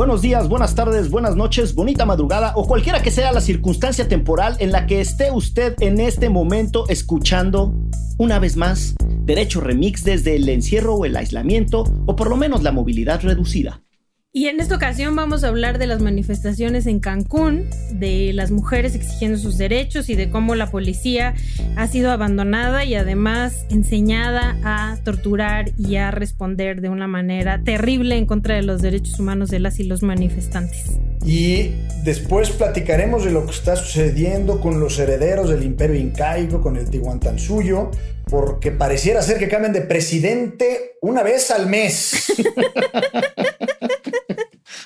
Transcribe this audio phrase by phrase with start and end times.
[0.00, 4.56] buenos días, buenas tardes, buenas noches, bonita madrugada o cualquiera que sea la circunstancia temporal
[4.58, 7.74] en la que esté usted en este momento escuchando
[8.16, 8.94] una vez más
[9.26, 13.82] Derecho Remix desde el encierro o el aislamiento o por lo menos la movilidad reducida.
[14.32, 18.94] Y en esta ocasión vamos a hablar de las manifestaciones en Cancún, de las mujeres
[18.94, 21.34] exigiendo sus derechos y de cómo la policía
[21.74, 28.18] ha sido abandonada y además enseñada a torturar y a responder de una manera terrible
[28.18, 31.00] en contra de los derechos humanos de las y los manifestantes.
[31.26, 31.72] Y
[32.04, 36.88] después platicaremos de lo que está sucediendo con los herederos del imperio incaico, con el
[36.88, 37.90] Tihuantansuyo,
[38.26, 42.32] porque pareciera ser que cambian de presidente una vez al mes.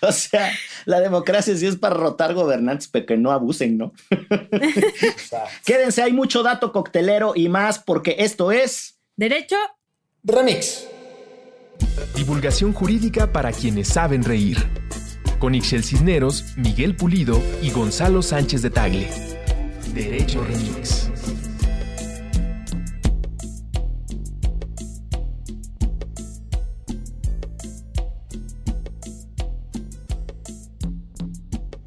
[0.09, 0.53] o sea,
[0.85, 3.93] la democracia sí es para rotar gobernantes, pero que no abusen, ¿no?
[5.65, 8.99] Quédense, hay mucho dato coctelero y más porque esto es...
[9.17, 9.57] Derecho.
[10.25, 10.87] Remix.
[12.15, 14.59] Divulgación jurídica para quienes saben reír.
[15.39, 19.09] Con Ixel Cisneros, Miguel Pulido y Gonzalo Sánchez de Tagle.
[19.93, 21.14] Derecho Remix.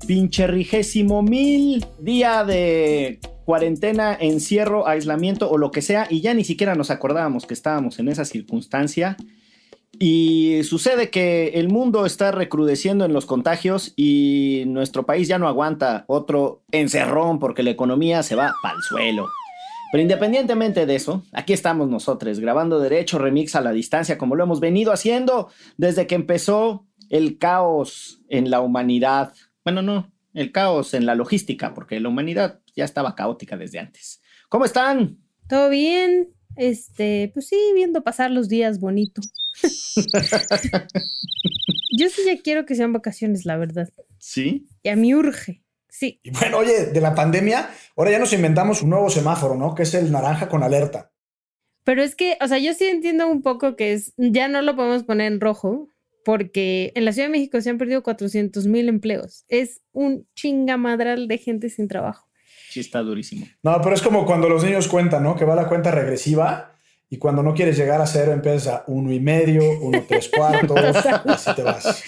[0.07, 6.43] Pinche rigésimo mil día de cuarentena, encierro, aislamiento o lo que sea, y ya ni
[6.43, 9.17] siquiera nos acordábamos que estábamos en esa circunstancia.
[9.99, 15.47] Y sucede que el mundo está recrudeciendo en los contagios y nuestro país ya no
[15.47, 19.27] aguanta otro encerrón porque la economía se va para el suelo.
[19.91, 24.43] Pero independientemente de eso, aquí estamos nosotros grabando Derecho Remix a la distancia como lo
[24.43, 29.33] hemos venido haciendo desde que empezó el caos en la humanidad
[29.67, 34.21] bueno, no, el caos en la logística, porque la humanidad ya estaba caótica desde antes.
[34.47, 35.17] ¿Cómo están?
[35.49, 36.29] Todo bien.
[36.55, 39.21] Este, pues sí, viendo pasar los días bonito.
[41.97, 43.89] Yo sí ya quiero que sean vacaciones, la verdad.
[44.19, 44.69] ¿Sí?
[44.83, 45.65] Y a mí urge.
[45.89, 46.21] Sí.
[46.23, 49.75] Y bueno, oye, de la pandemia, ahora ya nos inventamos un nuevo semáforo, ¿no?
[49.75, 51.11] Que es el naranja con alerta.
[51.83, 54.77] Pero es que, o sea, yo sí entiendo un poco que es, ya no lo
[54.77, 55.89] podemos poner en rojo,
[56.27, 59.45] porque en la Ciudad de México se han perdido 400 mil empleos.
[59.47, 62.27] Es un chingamadral de gente sin trabajo.
[62.69, 63.47] Sí, está durísimo.
[63.63, 65.37] No, pero es como cuando los niños cuentan, ¿no?
[65.37, 66.73] Que va la cuenta regresiva
[67.09, 70.77] y cuando no quieres llegar a cero empiezas a uno y medio, uno tres cuartos,
[71.27, 72.03] así te vas.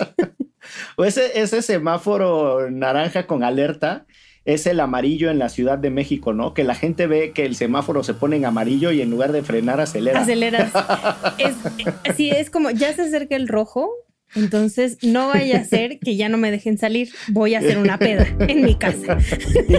[0.97, 4.05] O ese, ese semáforo naranja con alerta
[4.43, 6.53] es el amarillo en la Ciudad de México, ¿no?
[6.53, 9.43] Que la gente ve que el semáforo se pone en amarillo y en lugar de
[9.43, 10.19] frenar acelera.
[10.19, 10.73] Aceleras.
[11.37, 11.55] es,
[12.03, 13.89] así es como ya se acerca el rojo
[14.35, 17.09] entonces, no vaya a ser que ya no me dejen salir.
[17.29, 19.17] Voy a hacer una peda en mi casa.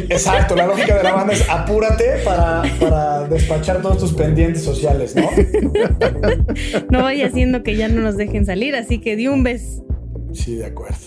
[0.08, 5.28] Exacto, la lógica de la banda es apúrate para, despachar todos tus pendientes sociales, ¿no?
[6.90, 9.84] No vaya haciendo que ya no nos dejen salir, así que di un beso.
[10.32, 10.98] Sí, de acuerdo.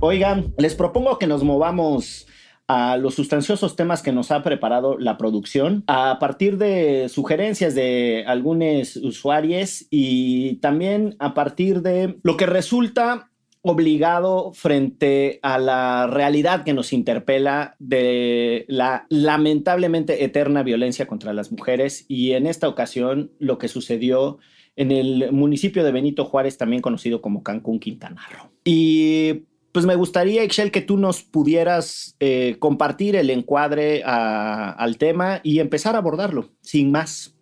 [0.00, 2.26] Oigan, les propongo que nos movamos
[2.68, 8.24] a los sustanciosos temas que nos ha preparado la producción a partir de sugerencias de
[8.26, 13.30] algunos usuarios y también a partir de lo que resulta
[13.62, 21.50] obligado frente a la realidad que nos interpela de la lamentablemente eterna violencia contra las
[21.50, 24.38] mujeres y en esta ocasión lo que sucedió
[24.76, 28.50] en el municipio de Benito Juárez, también conocido como Cancún, Quintana Roo.
[28.62, 29.46] Y
[29.76, 35.60] pues me gustaría, Excel, que tú nos pudieras eh, compartir el encuadre al tema y
[35.60, 37.36] empezar a abordarlo, sin más.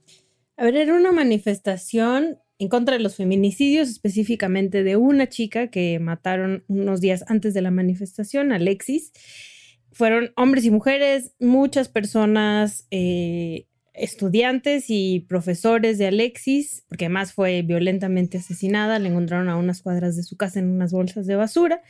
[0.56, 6.00] A ver, era una manifestación en contra de los feminicidios, específicamente de una chica que
[6.00, 9.12] mataron unos días antes de la manifestación, Alexis.
[9.93, 17.62] Fueron hombres y mujeres, muchas personas, eh, estudiantes y profesores de Alexis, porque además fue
[17.62, 21.82] violentamente asesinada, le encontraron a unas cuadras de su casa en unas bolsas de basura.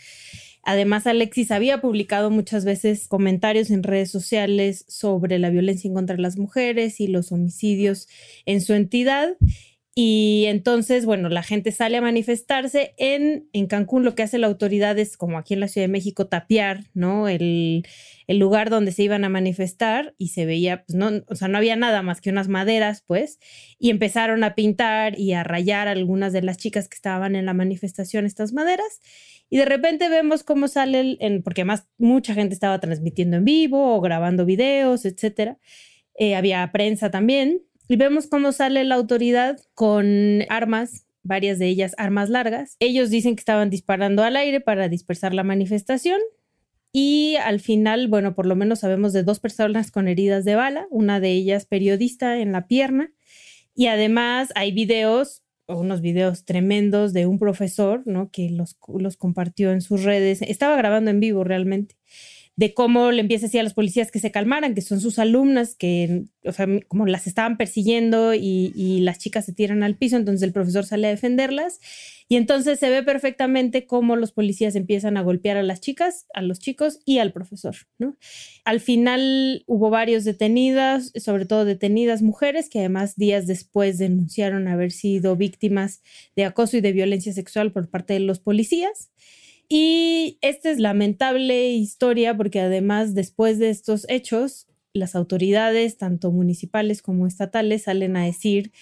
[0.62, 6.17] Además, Alexis había publicado muchas veces comentarios en redes sociales sobre la violencia en contra
[6.17, 8.08] las mujeres y los homicidios
[8.46, 9.37] en su entidad.
[9.96, 14.05] Y entonces, bueno, la gente sale a manifestarse en, en Cancún.
[14.05, 17.29] Lo que hace la autoridad es, como aquí en la Ciudad de México, tapiar, ¿no?
[17.29, 17.87] El,
[18.26, 21.58] el lugar donde se iban a manifestar y se veía, pues no, o sea, no
[21.58, 23.38] había nada más que unas maderas, pues,
[23.79, 27.55] y empezaron a pintar y a rayar algunas de las chicas que estaban en la
[27.55, 29.00] manifestación estas maderas.
[29.49, 33.94] Y de repente vemos cómo sale, en, porque además mucha gente estaba transmitiendo en vivo
[33.94, 35.58] o grabando videos, etcétera.
[36.19, 37.62] Eh, había prensa también.
[37.88, 42.76] Y vemos cómo sale la autoridad con armas, varias de ellas armas largas.
[42.81, 46.20] Ellos dicen que estaban disparando al aire para dispersar la manifestación.
[46.92, 50.86] Y al final, bueno, por lo menos sabemos de dos personas con heridas de bala,
[50.90, 53.12] una de ellas periodista en la pierna.
[53.75, 58.30] Y además hay videos unos videos tremendos de un profesor, ¿no?
[58.30, 60.42] Que los, los compartió en sus redes.
[60.42, 61.96] Estaba grabando en vivo realmente
[62.56, 65.18] de cómo le empieza a decir a los policías que se calmaran, que son sus
[65.18, 70.16] alumnas, que, o sea, como las estaban persiguiendo y, las chicas se tiran al piso,
[70.16, 71.80] entonces el profesor sale a defenderlas.
[72.26, 76.40] Y entonces se ve perfectamente cómo los policías empiezan a golpear a las chicas, a
[76.40, 78.16] los chicos y al profesor, ¿no?
[78.64, 84.90] Al final hubo varios detenidas, sobre todo detenidas mujeres, que además días después denunciaron haber
[84.92, 86.02] sido víctimas
[86.34, 89.10] de acoso y de violencia sexual por parte de los policías.
[89.69, 97.02] Y esta es lamentable historia porque además después de estos hechos, las autoridades, tanto municipales
[97.02, 98.72] como estatales, salen a decir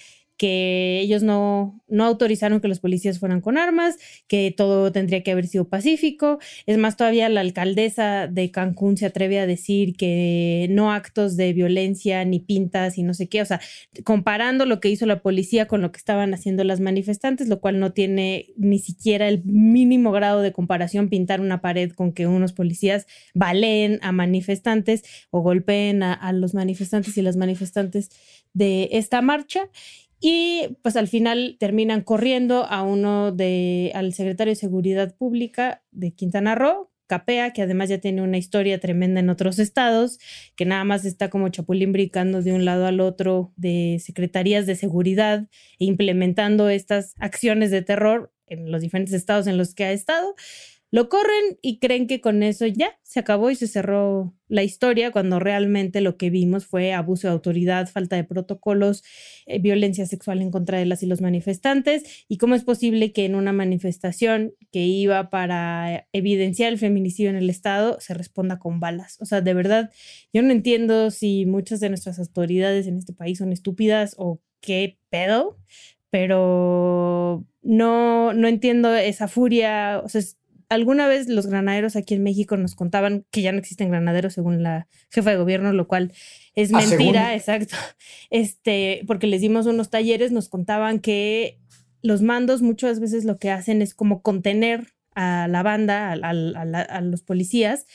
[0.43, 3.97] que ellos no, no autorizaron que los policías fueran con armas,
[4.27, 6.41] que todo tendría que haber sido pacífico.
[6.67, 11.53] Es más, todavía la alcaldesa de Cancún se atreve a decir que no actos de
[11.53, 13.61] violencia ni pintas y no sé qué, o sea,
[14.03, 17.79] comparando lo que hizo la policía con lo que estaban haciendo las manifestantes, lo cual
[17.79, 22.53] no tiene ni siquiera el mínimo grado de comparación pintar una pared con que unos
[22.53, 28.11] policías baleen a manifestantes o golpeen a, a los manifestantes y las manifestantes
[28.55, 29.69] de esta marcha.
[30.25, 36.15] Y pues al final terminan corriendo a uno de, al secretario de Seguridad Pública de
[36.15, 40.21] Quintana Roo, Capea, que además ya tiene una historia tremenda en otros estados,
[40.55, 44.77] que nada más está como chapulín brincando de un lado al otro de secretarías de
[44.77, 45.49] seguridad
[45.81, 50.37] e implementando estas acciones de terror en los diferentes estados en los que ha estado.
[50.93, 55.11] Lo corren y creen que con eso ya se acabó y se cerró la historia,
[55.11, 59.03] cuando realmente lo que vimos fue abuso de autoridad, falta de protocolos,
[59.47, 62.27] eh, violencia sexual en contra de las y los manifestantes.
[62.29, 67.37] ¿Y cómo es posible que en una manifestación que iba para evidenciar el feminicidio en
[67.37, 69.17] el Estado se responda con balas?
[69.23, 69.91] O sea, de verdad,
[70.35, 74.99] yo no entiendo si muchas de nuestras autoridades en este país son estúpidas o qué
[75.09, 75.59] pedo,
[76.11, 80.03] pero no, no entiendo esa furia.
[80.05, 80.21] O sea,
[80.73, 84.63] alguna vez los granaderos aquí en México nos contaban que ya no existen granaderos según
[84.63, 86.13] la jefa de gobierno, lo cual
[86.55, 87.77] es ah, mentira, exacto.
[88.31, 91.59] Este, porque les dimos unos talleres, nos contaban que
[92.01, 97.23] los mandos muchas veces lo que hacen es como contener a la banda, a los
[97.23, 97.87] policías,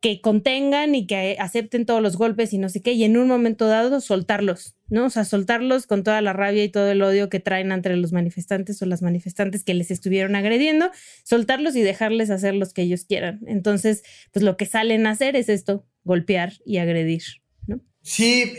[0.00, 3.28] que contengan y que acepten todos los golpes y no sé qué, y en un
[3.28, 5.06] momento dado soltarlos, ¿no?
[5.06, 8.12] O sea, soltarlos con toda la rabia y todo el odio que traen entre los
[8.12, 10.90] manifestantes o las manifestantes que les estuvieron agrediendo,
[11.22, 13.40] soltarlos y dejarles hacer los que ellos quieran.
[13.46, 14.02] Entonces,
[14.32, 17.22] pues lo que salen a hacer es esto, golpear y agredir,
[17.66, 17.80] ¿no?
[18.00, 18.54] Sí,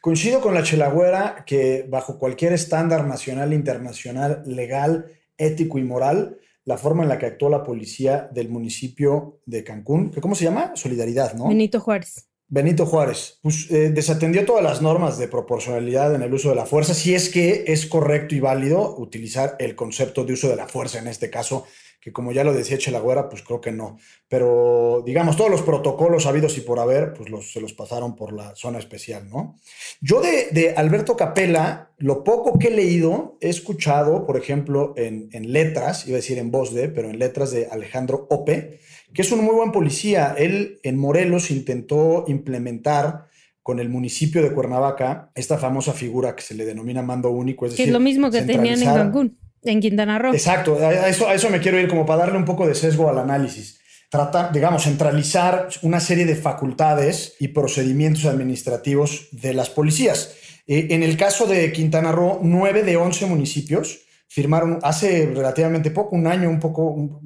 [0.00, 5.06] coincido con la Chelagüera que bajo cualquier estándar nacional, internacional, legal,
[5.36, 10.10] ético y moral, la forma en la que actuó la policía del municipio de Cancún,
[10.10, 10.72] que ¿cómo se llama?
[10.74, 11.48] Solidaridad, ¿no?
[11.48, 12.28] Benito Juárez.
[12.48, 16.66] Benito Juárez, pues eh, desatendió todas las normas de proporcionalidad en el uso de la
[16.66, 20.68] fuerza, si es que es correcto y válido utilizar el concepto de uso de la
[20.68, 21.66] fuerza en este caso
[22.06, 23.98] que como ya lo decía Chelagüera, pues creo que no.
[24.28, 28.32] Pero digamos, todos los protocolos habidos y por haber, pues los, se los pasaron por
[28.32, 29.56] la zona especial, ¿no?
[30.00, 35.30] Yo de, de Alberto Capella, lo poco que he leído, he escuchado, por ejemplo, en,
[35.32, 38.78] en, letras, iba a decir en voz de, pero en letras de Alejandro Ope,
[39.12, 40.32] que es un muy buen policía.
[40.38, 43.26] Él en Morelos intentó implementar
[43.64, 47.66] con el municipio de Cuernavaca esta famosa figura que se le denomina mando único.
[47.66, 49.38] Es que es lo mismo que tenían en Cancún.
[49.66, 50.32] En Quintana Roo.
[50.32, 53.80] Exacto, a eso, me quiero ir como para darle un poco de sesgo al análisis.
[54.10, 60.34] Tratar, digamos, centralizar una serie de facultades y procedimientos administrativos de las policías.
[60.66, 66.16] Eh, en el caso de Quintana Roo, nueve de once municipios firmaron hace relativamente poco,
[66.16, 66.84] un año, un poco,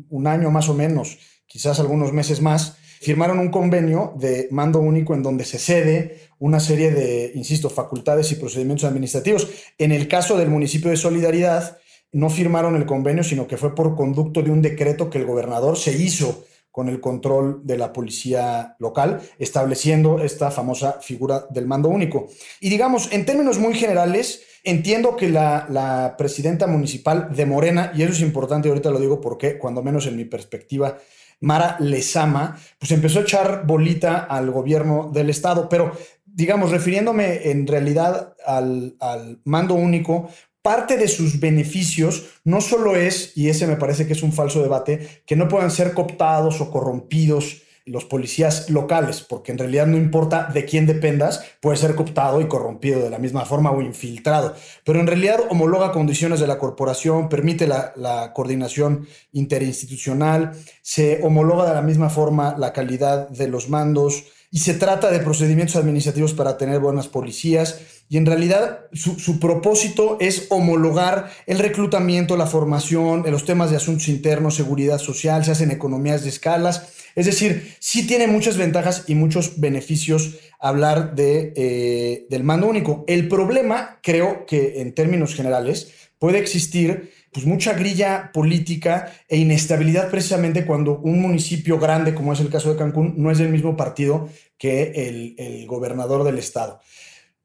[0.08, 5.14] un año más o menos, quizás algunos meses más, firmaron un convenio de mando único
[5.14, 9.48] en donde se cede una serie de, insisto, facultades y procedimientos administrativos.
[9.78, 11.78] En el caso del municipio de Solidaridad,
[12.12, 15.76] no firmaron el convenio, sino que fue por conducto de un decreto que el gobernador
[15.76, 21.88] se hizo con el control de la policía local, estableciendo esta famosa figura del mando
[21.88, 22.28] único.
[22.60, 28.12] Y digamos, en términos muy generales, entiendo que la, presidenta municipal de Morena, y eso
[28.12, 30.98] es importante, ahorita lo digo porque, cuando menos en mi perspectiva,
[31.40, 35.92] Mara Lezama, pues empezó a echar bolita al gobierno del estado, pero
[36.26, 40.28] digamos, refiriéndome en realidad al, al mando único,
[40.62, 44.62] parte de sus beneficios no solo es, y ese me parece que es un falso
[44.62, 49.96] debate, que no puedan ser cooptados o corrompidos los policías locales, porque en realidad no
[49.96, 54.54] importa de quién dependas, puede ser cooptado y corrompido de la misma forma o infiltrado,
[54.84, 60.52] pero en realidad homologa condiciones de la corporación, permite la, la coordinación interinstitucional,
[60.82, 65.20] se homologa de la misma forma la calidad de los mandos y se trata de
[65.20, 72.36] procedimientos administrativos para tener buenas policías y en realidad su, propósito es homologar el reclutamiento,
[72.36, 76.88] la formación, los temas de asuntos internos, seguridad social, se hacen economías de escalas.
[77.14, 83.04] Es decir, sí tiene muchas ventajas y muchos beneficios hablar de, eh, del mando único.
[83.06, 90.10] El problema, creo que en términos generales, puede existir pues mucha grilla política e inestabilidad
[90.10, 93.76] precisamente cuando un municipio grande, como es el caso de Cancún, no es del mismo
[93.76, 96.80] partido que el, el gobernador del estado.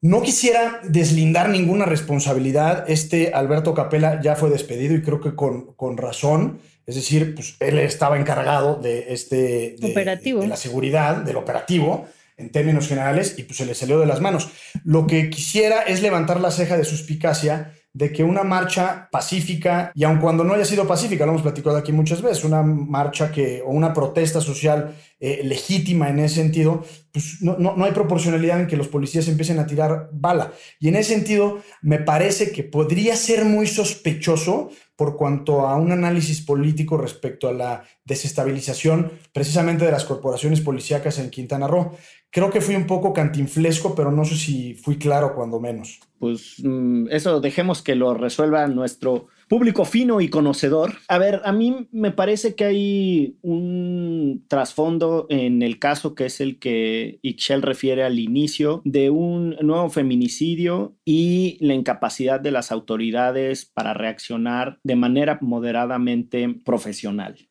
[0.06, 2.84] No quisiera deslindar ninguna responsabilidad.
[2.88, 6.60] Este Alberto Capela ya fue despedido y creo que con, con razón.
[6.86, 10.42] Es decir, pues él estaba encargado de este operativo.
[10.42, 14.20] De, la seguridad, del operativo, en términos generales, y pues se le salió de las
[14.20, 14.48] manos.
[14.84, 20.04] Lo que quisiera es levantar la ceja de suspicacia de que una marcha pacífica, y
[20.04, 23.62] aun cuando no haya sido pacífica, lo hemos platicado aquí muchas veces, una marcha que,
[23.62, 28.66] o una protesta social eh, legítima en ese sentido, pues no, no, hay proporcionalidad en
[28.66, 30.52] que los policías empiecen a tirar bala.
[30.78, 35.92] Y en ese sentido, me parece que podría ser muy sospechoso por cuanto a un
[35.92, 41.96] análisis político respecto a la desestabilización precisamente de las corporaciones policíacas en Quintana Roo.
[42.36, 46.00] Creo que fui un poco cantinflesco, pero no sé si fui claro cuando menos.
[46.18, 50.96] Pues mm, eso dejemos que lo resuelva nuestro público fino y conocedor.
[51.08, 56.42] A ver, a mí me parece que hay un trasfondo en el caso que es
[56.42, 62.70] el que Ixchel refiere al inicio de un nuevo feminicidio y la incapacidad de las
[62.70, 67.48] autoridades para reaccionar de manera moderadamente profesional.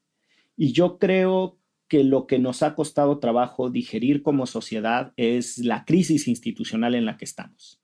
[0.56, 5.86] Y yo creo que lo que nos ha costado trabajo digerir como sociedad es la
[5.86, 7.82] crisis institucional en la que estamos.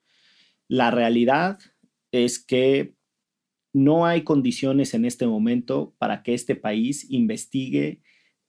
[0.67, 1.59] La realidad
[2.11, 2.95] es que
[3.73, 8.01] no hay condiciones en este momento para que este país investigue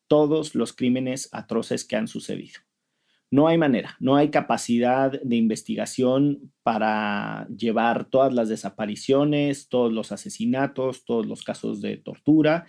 [0.09, 2.61] todos los crímenes atroces que han sucedido.
[3.30, 10.12] No hay manera, no hay capacidad de investigación para llevar todas las desapariciones, todos los
[10.12, 12.66] asesinatos, todos los casos de tortura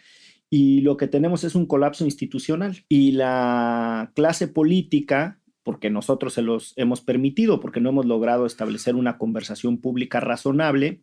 [0.55, 2.85] y lo que tenemos es un colapso institucional.
[2.87, 8.93] Y la clase política, porque nosotros se los hemos permitido, porque no hemos logrado establecer
[8.93, 11.01] una conversación pública razonable,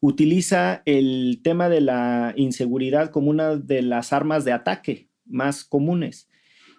[0.00, 6.30] utiliza el tema de la inseguridad como una de las armas de ataque más comunes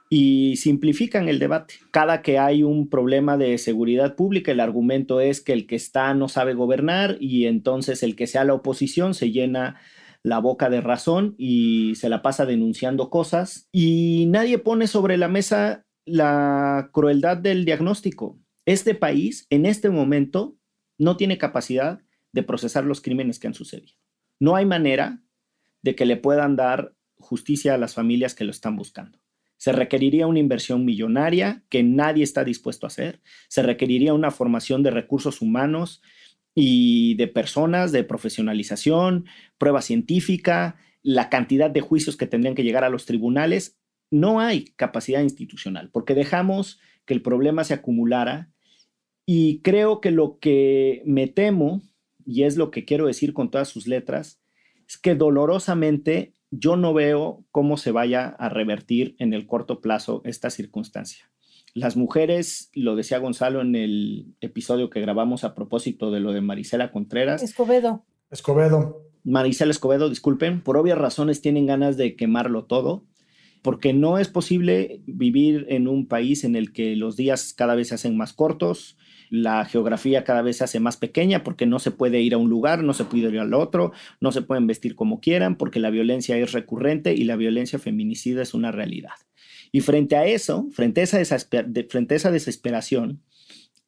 [0.10, 1.76] y simplifican el debate.
[1.92, 6.16] Cada que hay un problema de seguridad pública, el argumento es que el que está
[6.16, 9.80] no sabe gobernar y entonces el que sea la oposición se llena
[10.24, 15.28] la boca de razón y se la pasa denunciando cosas y nadie pone sobre la
[15.28, 18.40] mesa la crueldad del diagnóstico.
[18.66, 20.58] Este país en este momento
[20.98, 22.00] no tiene capacidad
[22.32, 23.94] de procesar los crímenes que han sucedido.
[24.40, 25.22] No hay manera
[25.82, 29.20] de que le puedan dar justicia a las familias que lo están buscando.
[29.58, 33.22] Se requeriría una inversión millonaria que nadie está dispuesto a hacer.
[33.48, 36.02] Se requeriría una formación de recursos humanos
[36.60, 39.26] y de personas, de profesionalización,
[39.60, 43.78] prueba científica, la cantidad de juicios que tendrían que llegar a los tribunales,
[44.10, 48.50] no hay capacidad institucional, porque dejamos que el problema se acumulara
[49.24, 51.84] y creo que lo que me temo,
[52.26, 54.42] y es lo que quiero decir con todas sus letras,
[54.88, 60.24] es que dolorosamente yo no veo cómo se vaya a revertir en el corto plazo
[60.26, 61.30] esta circunstancia.
[61.78, 66.42] Las mujeres, lo decía Gonzalo en el episodio que grabamos a propósito de lo de
[66.42, 67.44] Marisela Contreras.
[67.44, 68.04] Escobedo.
[68.32, 69.04] Escobedo.
[69.24, 73.06] Marisela Escobedo, disculpen, por obvias razones tienen ganas de quemarlo todo,
[73.62, 77.90] porque no es posible vivir en un país en el que los días cada vez
[77.90, 78.98] se hacen más cortos,
[79.30, 82.50] la geografía cada vez se hace más pequeña porque no se puede ir a un
[82.50, 85.92] lugar, no se puede ir al otro, no se pueden vestir como quieran porque la
[85.92, 89.12] violencia es recurrente y la violencia feminicida es una realidad.
[89.72, 93.22] Y frente a eso, frente a esa, desesperación,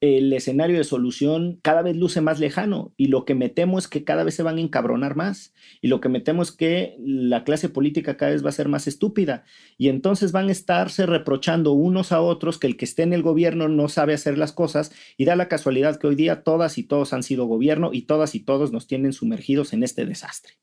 [0.01, 3.89] el escenario de solución cada vez luce más lejano y lo que me temo es
[3.89, 6.95] que cada vez se van a encabronar más y lo que me temo es que
[6.99, 9.43] la clase política cada vez va a ser más estúpida
[9.77, 13.23] y entonces van a estarse reprochando unos a otros que el que esté en el
[13.23, 16.83] gobierno no sabe hacer las cosas y da la casualidad que hoy día todas y
[16.83, 20.53] todos han sido gobierno y todas y todos nos tienen sumergidos en este desastre.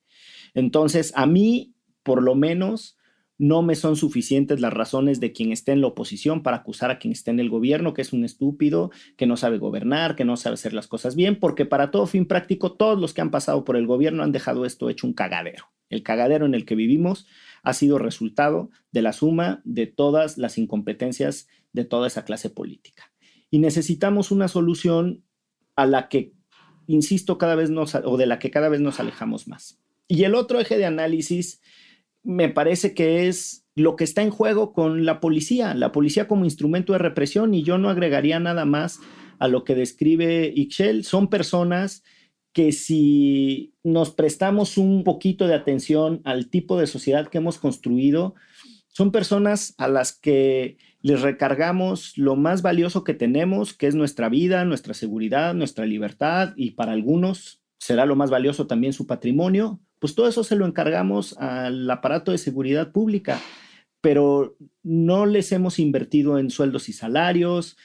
[0.54, 2.95] Entonces, a mí, por lo menos,
[3.38, 6.98] no me son suficientes las razones de quien esté en la oposición para acusar a
[6.98, 10.36] quien esté en el gobierno, que es un estúpido, que no sabe gobernar, que no
[10.36, 13.64] sabe hacer las cosas bien, porque para todo fin práctico, todos los que han pasado
[13.64, 15.66] por el gobierno han dejado esto hecho un cagadero.
[15.88, 17.26] El cagadero en el que vivimos
[17.62, 23.12] ha sido resultado de la suma de todas las incompetencias de toda esa clase política.
[23.50, 25.22] Y necesitamos una solución
[25.76, 26.32] a la que,
[26.86, 29.78] insisto, cada vez nos, o de la que cada vez nos alejamos más.
[30.08, 31.60] Y el otro eje de análisis
[32.26, 36.44] me parece que es lo que está en juego con la policía, la policía como
[36.44, 39.00] instrumento de represión y yo no agregaría nada más
[39.38, 41.04] a lo que describe Ixchel.
[41.04, 42.02] Son personas
[42.52, 48.34] que si nos prestamos un poquito de atención al tipo de sociedad que hemos construido,
[48.88, 54.28] son personas a las que les recargamos lo más valioso que tenemos, que es nuestra
[54.28, 59.80] vida, nuestra seguridad, nuestra libertad y para algunos será lo más valioso también su patrimonio,
[59.98, 63.40] pues todo eso se lo encargamos al aparato de seguridad pública,
[64.00, 67.76] pero no les hemos invertido en sueldos y salarios,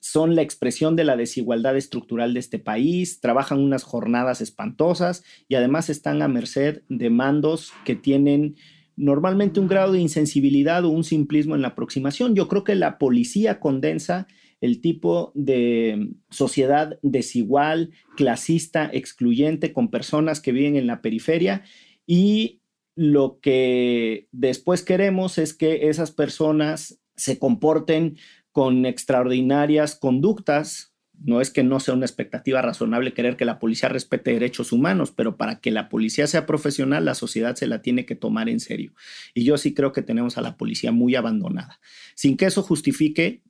[0.00, 5.54] son la expresión de la desigualdad estructural de este país, trabajan unas jornadas espantosas y
[5.54, 8.56] además están a merced de mandos que tienen
[8.96, 12.34] normalmente un grado de insensibilidad o un simplismo en la aproximación.
[12.34, 14.26] Yo creo que la policía condensa
[14.64, 21.64] el tipo de sociedad desigual, clasista, excluyente, con personas que viven en la periferia
[22.06, 22.62] y
[22.96, 28.16] lo que después queremos es que esas personas se comporten
[28.52, 30.94] con extraordinarias conductas.
[31.12, 35.12] No es que no sea una expectativa razonable querer que la policía respete derechos humanos,
[35.14, 38.60] pero para que la policía sea profesional, la sociedad se la tiene que tomar en
[38.60, 38.94] serio.
[39.34, 41.80] Y yo sí creo que tenemos a la policía muy abandonada.
[42.14, 43.42] Sin que eso justifique,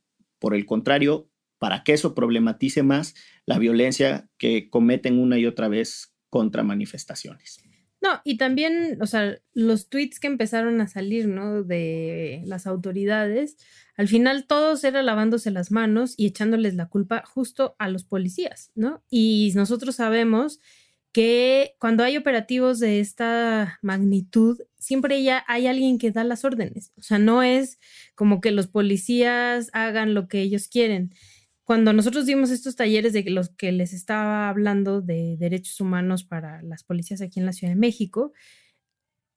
[0.45, 3.15] por el contrario, para que eso problematice más
[3.47, 7.65] la violencia que cometen una y otra vez contra manifestaciones.
[8.03, 11.63] No, y también, o sea, los tweets que empezaron a salir, ¿no?
[11.63, 13.57] De las autoridades,
[13.97, 18.71] al final todos era lavándose las manos y echándoles la culpa justo a los policías,
[18.75, 19.03] ¿no?
[19.09, 20.61] Y nosotros sabemos
[21.15, 26.93] que cuando hay operativos de esta magnitud, siempre ya hay alguien que da las órdenes.
[26.99, 27.79] O sea, no es
[28.15, 31.15] como que los policías hagan lo que ellos quieren
[31.65, 36.63] cuando nosotros dimos estos talleres de los que les estaba hablando de derechos humanos para
[36.63, 38.33] las policías aquí en la Ciudad de México,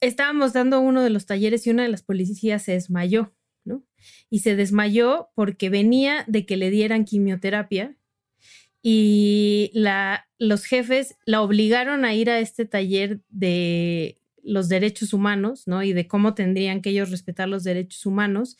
[0.01, 3.83] estábamos dando uno de los talleres y una de las policías se desmayó, ¿no?
[4.29, 7.97] Y se desmayó porque venía de que le dieran quimioterapia
[8.89, 9.69] y
[10.39, 15.83] los jefes la obligaron a ir a este taller de los derechos humanos, ¿no?
[15.83, 18.55] Y de cómo tendrían que ellos respetar los derechos humanos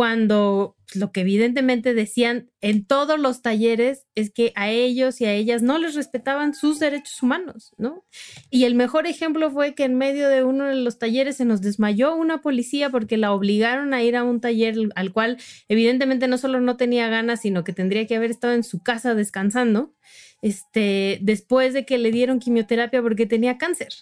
[0.00, 5.34] cuando lo que evidentemente decían en todos los talleres es que a ellos y a
[5.34, 8.06] ellas no les respetaban sus derechos humanos, ¿no?
[8.48, 11.60] Y el mejor ejemplo fue que en medio de uno de los talleres se nos
[11.60, 15.36] desmayó una policía porque la obligaron a ir a un taller al cual
[15.68, 19.14] evidentemente no solo no tenía ganas, sino que tendría que haber estado en su casa
[19.14, 19.92] descansando,
[20.40, 23.92] este, después de que le dieron quimioterapia porque tenía cáncer.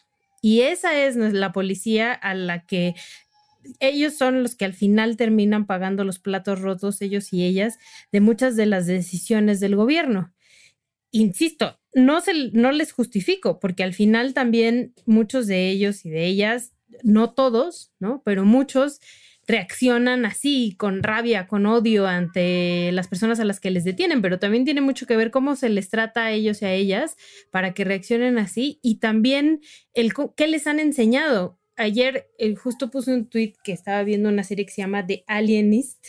[0.41, 2.95] Y esa es la policía a la que
[3.81, 7.79] ellos son los que al final terminan pagando los platos rotos, ellos y ellas,
[8.13, 10.33] de muchas de las decisiones del gobierno.
[11.11, 16.27] Insisto, no, se, no les justifico, porque al final también muchos de ellos y de
[16.27, 18.23] ellas, no todos, ¿no?
[18.25, 19.01] Pero muchos
[19.49, 24.39] reaccionan así, con rabia, con odio ante las personas a las que les detienen, pero
[24.39, 27.17] también tiene mucho que ver cómo se les trata a ellos y a ellas
[27.51, 29.63] para que reaccionen así y también
[29.95, 34.45] el qué les han enseñado ayer eh, justo puse un tweet que estaba viendo una
[34.45, 36.07] serie que se llama The Alienist,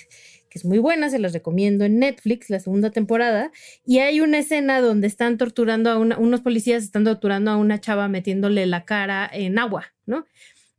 [0.49, 3.51] que es muy buena, se las recomiendo en Netflix, la segunda temporada,
[3.85, 7.79] y hay una escena donde están torturando a una, unos policías están torturando a una
[7.79, 10.25] chava metiéndole la cara en agua, ¿no?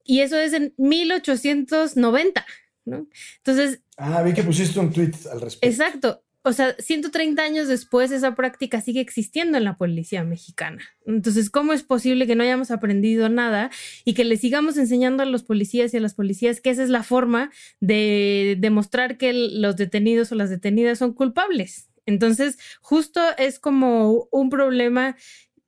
[0.05, 2.45] Y eso es en 1890,
[2.85, 3.07] ¿no?
[3.39, 3.81] Entonces...
[3.97, 5.67] Ah, vi que pusiste un tweet al respecto.
[5.67, 10.83] Exacto o sea, 130 años después esa práctica sigue existiendo en la policía mexicana.
[11.05, 13.71] Entonces, ¿cómo es posible que no hayamos aprendido nada
[14.05, 16.89] y que le sigamos enseñando a los policías y a las policías que esa es
[16.89, 17.51] la forma
[17.81, 21.91] de demostrar que los detenidos o las detenidas son culpables?
[22.07, 25.17] Entonces, justo es como un problema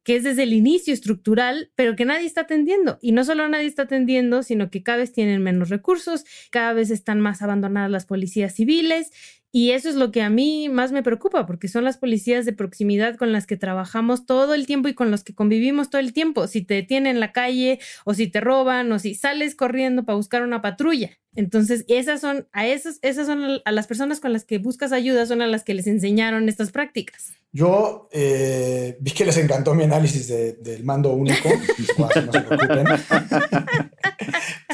[0.05, 2.99] que es desde el inicio estructural, pero que nadie está atendiendo.
[3.01, 6.91] Y no solo nadie está atendiendo, sino que cada vez tienen menos recursos, cada vez
[6.91, 9.11] están más abandonadas las policías civiles
[9.55, 12.55] y eso es lo que a mí más me preocupa, porque son las policías de
[12.55, 16.15] proximidad con las que trabajamos todo el tiempo y con los que convivimos todo el
[16.15, 16.47] tiempo.
[16.47, 20.17] Si te detienen en la calle o si te roban o si sales corriendo para
[20.17, 21.19] buscar una patrulla.
[21.35, 25.27] Entonces, esas son, a esas, esas son a las personas con las que buscas ayuda,
[25.27, 27.35] son a las que les enseñaron estas prácticas.
[27.53, 31.51] Yo eh, vi que les encantó mi análisis del mando único.
[31.99, 32.87] no se preocupen.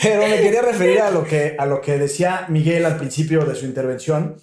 [0.01, 3.57] Pero me quería referir a lo, que, a lo que decía Miguel al principio de
[3.57, 4.37] su intervención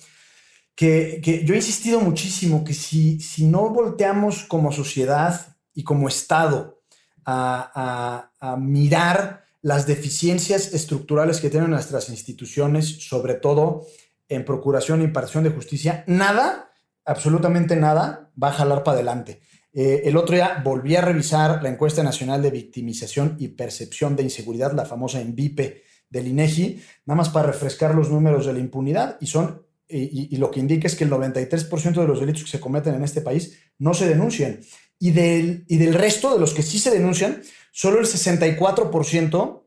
[0.75, 6.81] que, yo he insistido muchísimo que si, si no volteamos como sociedad y como Estado
[7.25, 13.87] a, mirar las deficiencias estructurales que tienen nuestras instituciones, sobre todo
[14.29, 16.71] en procuración e impartición de justicia, nada,
[17.03, 19.41] absolutamente nada, va a jalar para adelante.
[19.73, 24.23] Eh, el otro día volví a revisar la encuesta nacional de victimización y percepción de
[24.23, 29.17] inseguridad, la famosa ENVIPE del INEGI, nada más para refrescar los números de la impunidad,
[29.19, 32.59] y son y, lo que indica es que el 93% de los delitos que se
[32.59, 34.59] cometen en este país no se denuncian.
[34.99, 39.61] Y del, y del resto de los que sí se denuncian, solo el 64%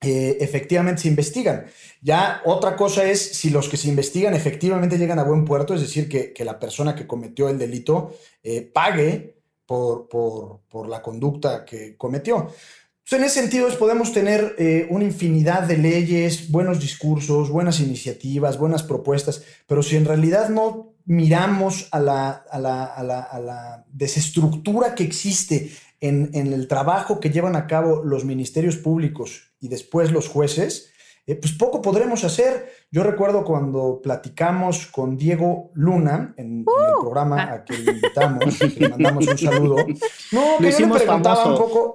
[0.00, 1.66] eh, efectivamente se investigan.
[2.02, 5.80] Ya otra cosa es si los que se investigan efectivamente llegan a buen puerto, es
[5.80, 11.96] decir, que, la persona que cometió el delito eh, pague por, por, la conducta que
[11.96, 12.48] cometió.
[13.16, 18.82] En ese sentido, podemos tener eh, una infinidad de leyes, buenos discursos, buenas iniciativas, buenas
[18.82, 25.04] propuestas, pero si en realidad no miramos a la, a la, a la, desestructura que
[25.04, 30.90] existe en, el trabajo que llevan a cabo los ministerios públicos y después los jueces,
[31.28, 32.72] eh, pues poco podremos hacer.
[32.90, 37.02] Yo recuerdo cuando platicamos con Diego Luna en, el uh.
[37.02, 39.76] programa a que le invitamos, le mandamos un saludo.
[40.32, 41.92] No, que yo le preguntaba un poco.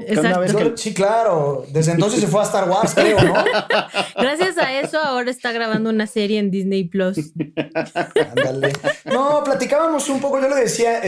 [0.76, 1.66] Sí, claro.
[1.72, 3.34] Desde entonces se fue a Star Wars, creo, ¿no?
[4.16, 7.18] Gracias a eso, ahora está grabando una serie en Disney Plus.
[8.36, 8.74] Ándale.
[9.06, 11.02] No, platicábamos un poco, yo le decía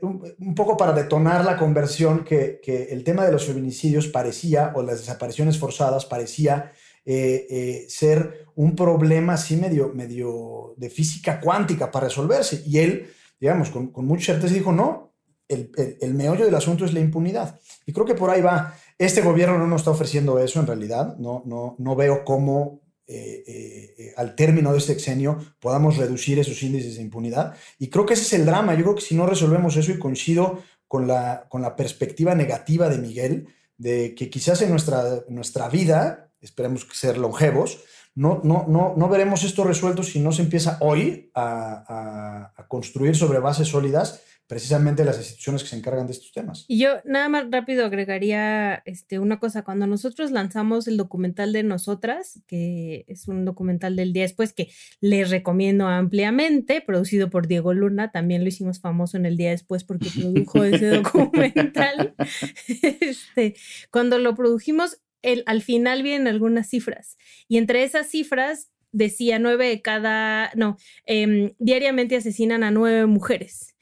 [0.00, 4.82] un poco para detonar la conversión que, que el tema de los feminicidios parecía, o
[4.82, 6.72] las desapariciones forzadas parecía
[7.04, 12.62] eh, eh, ser un problema así medio, medio de física cuántica para resolverse.
[12.64, 13.10] Y él,
[13.40, 15.12] digamos, con, con mucha certeza dijo, no,
[15.48, 17.58] el, el, meollo del asunto es la impunidad.
[17.86, 18.74] Y creo que por ahí va.
[18.98, 21.16] Este gobierno no nos está ofreciendo eso en realidad.
[21.18, 26.96] No, no, no veo cómo eh, al término de este exenio podamos reducir esos índices
[26.96, 27.54] de impunidad.
[27.78, 28.74] Y creo que ese es el drama.
[28.74, 32.88] Yo creo que si no resolvemos eso y coincido con la, con la perspectiva negativa
[32.88, 37.78] de Miguel, de que quizás en nuestra, nuestra vida esperemos ser longevos,
[38.14, 43.16] no, no, no, no veremos esto resuelto si no se empieza hoy a, a, construir
[43.16, 46.66] sobre bases sólidas precisamente las instituciones que se encargan de estos temas.
[46.68, 51.62] Y yo nada más rápido agregaría este, una cosa, cuando nosotros lanzamos el documental de
[51.62, 57.72] nosotras, que es un documental del día después que les recomiendo ampliamente, producido por Diego
[57.72, 62.14] Luna, también lo hicimos famoso en el día después porque produjo ese documental.
[62.68, 63.54] este,
[63.90, 64.98] cuando lo produjimos,
[65.46, 67.16] al final vienen algunas cifras
[67.48, 73.74] y entre esas cifras decía nueve de cada, no, em, diariamente asesinan a nueve mujeres.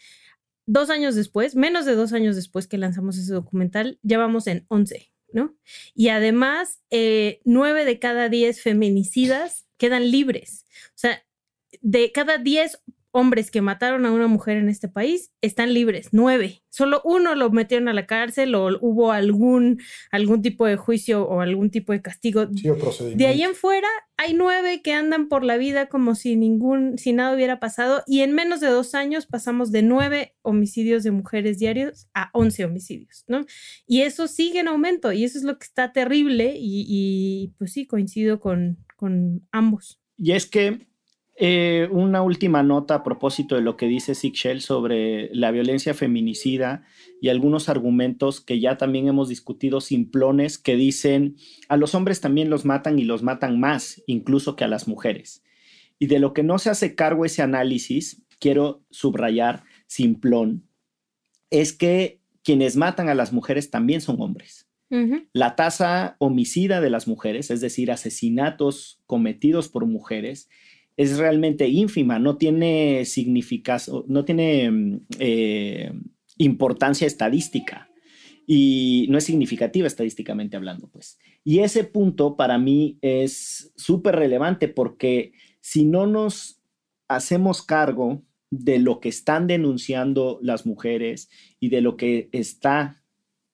[0.66, 4.66] Dos años después, menos de dos años después que lanzamos ese documental, ya vamos en
[4.68, 5.56] once, ¿no?
[5.94, 10.64] Y además, eh, nueve de cada diez feminicidas quedan libres.
[10.90, 11.24] O sea,
[11.80, 12.80] de cada diez
[13.12, 16.62] hombres que mataron a una mujer en este país están libres, nueve.
[16.70, 21.40] Solo uno lo metieron a la cárcel o hubo algún, algún tipo de juicio o
[21.40, 22.46] algún tipo de castigo.
[22.46, 27.12] de ahí en fuera hay nueve que andan por la vida como si ningún, si
[27.12, 31.58] nada hubiera pasado y en menos de dos años pasamos de nueve homicidios de mujeres
[31.58, 33.46] diarios a once homicidios, ¿no?
[33.86, 37.72] Y eso sigue en aumento y eso es lo que está terrible y, y pues
[37.72, 39.98] sí, coincido con, con ambos.
[40.18, 40.89] Y es que
[41.42, 46.84] eh, una última nota a propósito de lo que dice Shell sobre la violencia feminicida
[47.18, 51.36] y algunos argumentos que ya también hemos discutido simplones que dicen
[51.70, 55.42] a los hombres también los matan y los matan más, incluso que a las mujeres.
[55.98, 60.68] Y de lo que no se hace cargo ese análisis, quiero subrayar simplón,
[61.48, 64.66] es que quienes matan a las mujeres también son hombres.
[65.32, 70.48] La tasa homicida de las mujeres, es decir, asesinatos cometidos por mujeres,
[71.00, 75.92] es realmente ínfima, no tiene significación, no tiene mm, eh,
[76.36, 77.90] importancia estadística
[78.46, 81.18] y no es significativa estadísticamente hablando, pues.
[81.42, 85.32] Y ese punto para mí es súper relevante porque
[85.62, 86.60] si no nos
[87.08, 93.02] hacemos cargo de lo que están denunciando las mujeres y de lo que está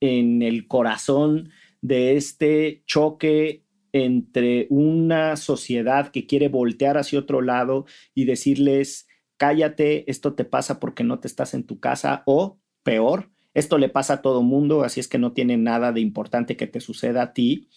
[0.00, 3.65] en el corazón de este choque
[4.04, 9.06] entre una sociedad que quiere voltear hacia otro lado y decirles,
[9.38, 13.88] cállate, esto te pasa porque no te estás en tu casa o peor, esto le
[13.88, 17.22] pasa a todo mundo, así es que no tiene nada de importante que te suceda
[17.22, 17.68] a ti.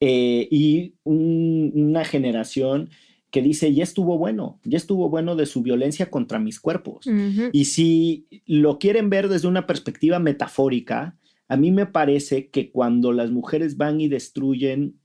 [0.00, 2.90] Eh, y una generación
[3.30, 7.06] que dice, ya estuvo bueno, ya estuvo bueno de su violencia contra mis cuerpos.
[7.52, 13.12] Y si lo quieren ver desde una perspectiva metafórica, a mí me parece que cuando
[13.12, 14.98] las mujeres van y destruyen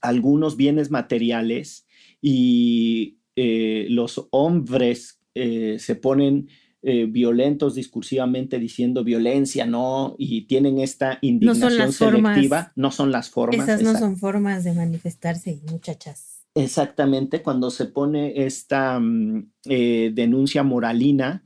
[0.00, 1.86] algunos bienes materiales
[2.20, 6.48] y eh, los hombres eh, se ponen
[6.82, 13.30] eh, violentos discursivamente diciendo violencia, no, y tienen esta indignación no selectiva, no son las
[13.30, 13.68] formas.
[13.68, 16.44] Esas no son formas de manifestarse, muchachas.
[16.54, 21.44] Exactamente, cuando se pone esta mm, denuncia moralina,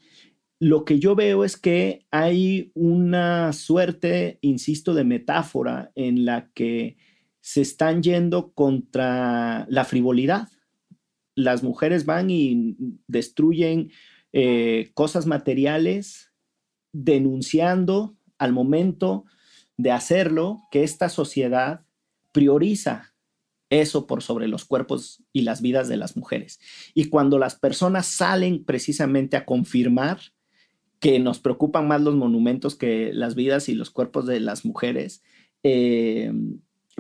[0.63, 6.97] lo que yo veo es que hay una suerte, insisto, de metáfora en la que
[7.43, 10.49] se están yendo contra la frivolidad.
[11.35, 12.77] las mujeres van y
[13.07, 13.91] destruyen
[14.35, 16.31] eh, cosas materiales,
[16.93, 19.25] denunciando al momento
[19.79, 21.87] de hacerlo que esta sociedad
[22.33, 23.15] prioriza
[23.71, 26.61] eso por sobre los cuerpos y las vidas de las mujeres.
[26.93, 30.21] Y cuando las personas salen precisamente a confirmar
[31.01, 35.23] que nos preocupan más los monumentos que las vidas y los cuerpos de las mujeres,
[35.63, 36.31] eh,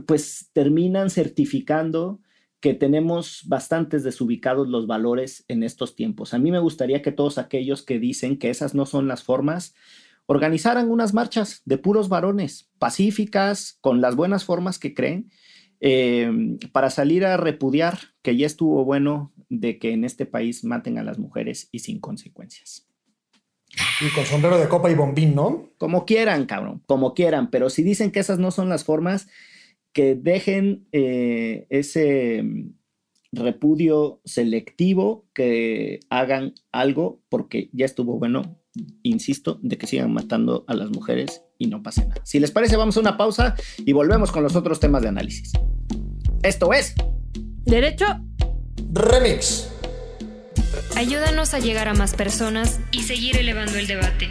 [0.07, 2.20] pues terminan certificando
[2.61, 6.33] que tenemos bastantes desubicados los valores en estos tiempos.
[6.33, 9.74] A mí me gustaría que todos aquellos que dicen que esas no son las formas,
[10.26, 15.31] organizaran unas marchas de puros varones, pacíficas, con las buenas formas que creen,
[15.81, 16.31] eh,
[16.70, 21.02] para salir a repudiar que ya estuvo bueno de que en este país maten a
[21.02, 22.87] las mujeres y sin consecuencias.
[24.00, 25.70] Y con sombrero de copa y bombín, ¿no?
[25.78, 29.26] Como quieran, cabrón, como quieran, pero si dicen que esas no son las formas,
[29.92, 32.44] que dejen eh, ese
[33.33, 38.61] repudio selectivo, que hagan algo, porque ya estuvo bueno,
[39.02, 42.20] insisto, de que sigan matando a las mujeres y no pase nada.
[42.24, 45.52] Si les parece, vamos a una pausa y volvemos con los otros temas de análisis.
[46.42, 46.94] Esto es...
[47.64, 48.07] Derecho.
[48.92, 49.70] Remix.
[50.96, 54.31] Ayúdanos a llegar a más personas y seguir elevando el debate.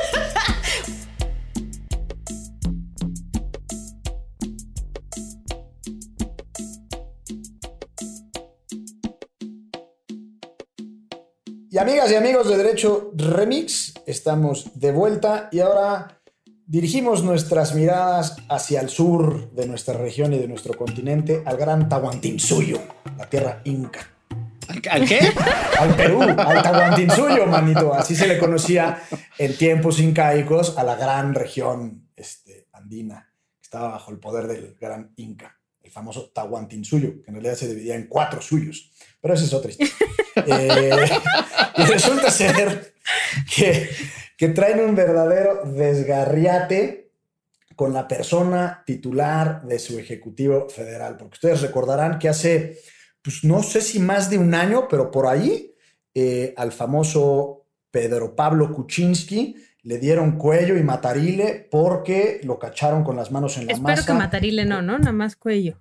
[11.81, 16.21] amigas y amigos de Derecho Remix, estamos de vuelta y ahora
[16.67, 21.89] dirigimos nuestras miradas hacia el sur de nuestra región y de nuestro continente, al gran
[21.89, 22.79] Tahuantinsuyo,
[23.17, 24.07] la tierra inca.
[24.91, 25.21] ¿Al qué?
[25.79, 27.95] Al Perú, al Tahuantinsuyo, manito.
[27.95, 29.01] Así se le conocía
[29.39, 34.77] en tiempos incaicos a la gran región este, andina, que estaba bajo el poder del
[34.79, 35.59] gran inca,
[35.91, 38.91] el famoso Tahuantinsuyo, que en realidad se dividía en cuatro suyos.
[39.19, 39.93] Pero esa es otra historia.
[40.33, 41.09] Eh,
[41.75, 42.93] y resulta ser
[43.53, 43.89] que,
[44.37, 47.11] que traen un verdadero desgarriate
[47.75, 51.17] con la persona titular de su Ejecutivo Federal.
[51.17, 52.79] Porque ustedes recordarán que hace,
[53.21, 55.75] pues no sé si más de un año, pero por ahí,
[56.15, 63.15] eh, al famoso Pedro Pablo Kuczynski le dieron cuello y matarile porque lo cacharon con
[63.15, 63.93] las manos en la masa.
[63.93, 64.99] Espero que matarile no, ¿no?
[64.99, 65.75] Nada más cuello.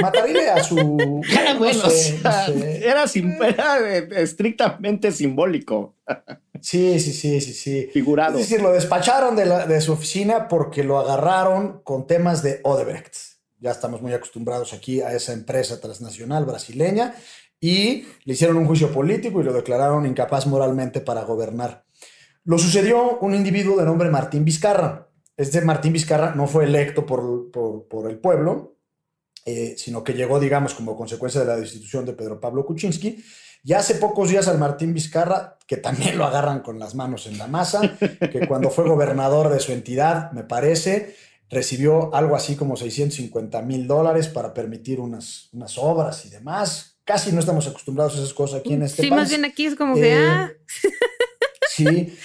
[0.00, 1.22] Matarile a su...
[1.30, 2.86] Era, no bueno, sé, o sea, no sé.
[2.88, 3.78] era sim- era,
[4.20, 5.94] estrictamente simbólico,
[6.60, 7.88] Sí, sí, sí, sí, sí.
[7.92, 8.38] figurado.
[8.38, 12.60] Es decir, lo despacharon de, la- de su oficina porque lo agarraron con temas de
[12.62, 13.14] Odebrecht.
[13.58, 17.14] Ya estamos muy acostumbrados aquí a esa empresa transnacional brasileña
[17.60, 21.84] y le hicieron un juicio político y lo declararon incapaz moralmente para gobernar.
[22.44, 25.08] Lo sucedió un individuo de nombre Martín Vizcarra.
[25.36, 28.76] Este Martín Vizcarra no fue electo por, por- por el pueblo,
[29.44, 33.24] eh, sino que llegó, digamos, como consecuencia de la destitución de Pedro Pablo Kuczynski.
[33.64, 37.38] Y hace pocos días al Martín Vizcarra, que también lo agarran con las manos en
[37.38, 41.14] la masa, que cuando fue gobernador de su entidad, me parece,
[41.48, 46.98] recibió algo así como 650 mil dólares para permitir unas, unas obras y demás.
[47.04, 49.20] Casi no estamos acostumbrados a esas cosas aquí en este sí, país.
[49.22, 50.50] más bien aquí es como que, Eh, ah,
[51.84, 52.16] Sí,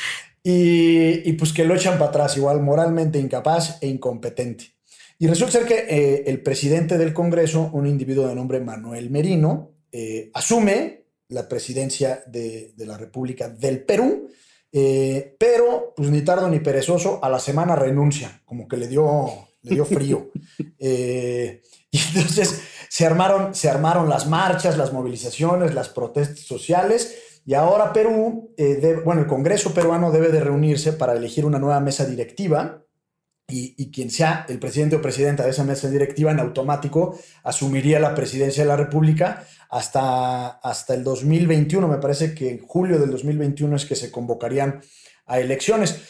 [0.43, 4.77] y, y pues que lo echan para atrás, igual moralmente incapaz e incompetente.
[5.19, 9.71] Y resulta ser que eh, el presidente del Congreso, un individuo de nombre Manuel Merino,
[9.91, 14.29] eh, asume la presidencia de, de la República del Perú,
[14.71, 19.49] eh, pero pues ni tardo ni perezoso, a la semana renuncia, como que le dio,
[19.63, 20.31] le dio frío.
[21.89, 27.15] Y entonces se armaron, se armaron las marchas, las movilizaciones, las protestas sociales.
[27.47, 31.79] Y ahora Perú, eh, bueno, el Congreso peruano debe de reunirse para elegir una nueva
[31.79, 32.83] mesa directiva
[33.47, 38.13] y, quien sea el presidente o presidenta de esa mesa directiva en automático asumiría la
[38.13, 41.87] presidencia de la República hasta, hasta el 2021.
[41.87, 44.81] Me parece que en julio del 2021 es que se convocarían
[45.25, 46.01] a elecciones.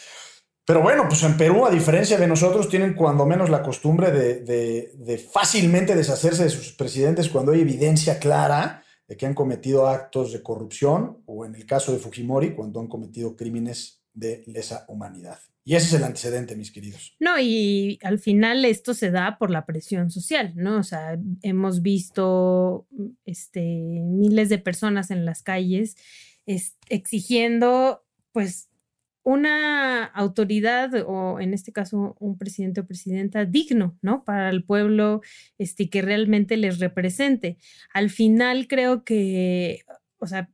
[0.65, 4.91] Pero bueno, pues en Perú, a diferencia de nosotros, tienen cuando menos la costumbre de-
[4.95, 10.33] de fácilmente deshacerse de sus presidentes cuando hay evidencia clara de que han cometido actos
[10.33, 15.39] de corrupción o en el caso de Fujimori, cuando han cometido crímenes de lesa humanidad.
[15.63, 17.15] Y ese es el antecedente, mis queridos.
[17.19, 20.77] No, y al final esto se da por la presión social, ¿no?
[20.79, 22.87] O sea, hemos visto
[23.25, 25.95] este, miles de personas en las calles
[26.45, 28.69] es- exigiendo pues
[29.27, 34.23] una autoridad o en este caso un presidente o presidenta digno, ¿no?
[34.23, 35.19] Para el pueblo
[35.57, 37.57] este, que realmente les represente.
[37.93, 39.81] Al final creo que,
[40.17, 40.49] o sea,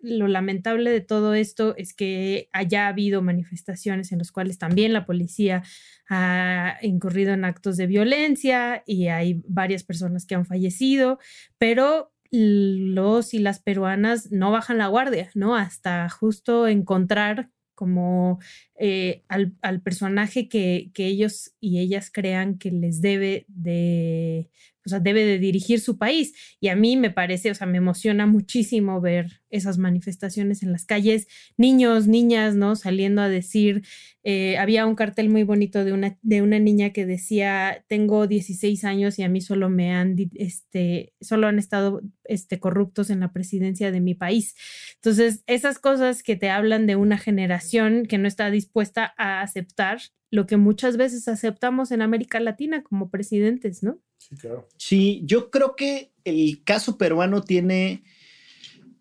[0.00, 5.06] lo lamentable de todo esto es que haya habido manifestaciones en las cuales también la
[5.06, 5.62] policía
[6.10, 11.18] ha incurrido en actos de violencia y hay varias personas que han fallecido,
[11.56, 15.56] pero los y las peruanas no bajan la guardia, ¿no?
[15.56, 18.40] Hasta justo encontrar como
[18.74, 24.48] eh, al, personaje que, que, ellos y ellas crean que les debe de,
[24.88, 26.32] o sea, debe de dirigir su país.
[26.60, 30.86] Y a mí me parece, o sea, me emociona muchísimo ver esas manifestaciones en las
[30.86, 32.74] calles, niños, niñas, ¿no?
[32.74, 33.82] Saliendo a decir,
[34.24, 38.84] eh, había un cartel muy bonito de una, de una niña que decía, tengo 16
[38.84, 43.32] años y a mí solo me han, este, solo han estado este, corruptos en la
[43.32, 44.54] presidencia de mi país.
[44.96, 50.00] Entonces, esas cosas que te hablan de una generación que no está dispuesta a aceptar
[50.30, 53.98] lo que muchas veces aceptamos en América Latina como presidentes, ¿no?
[54.18, 54.68] Sí, claro.
[54.76, 58.02] Sí, yo creo que el caso peruano tiene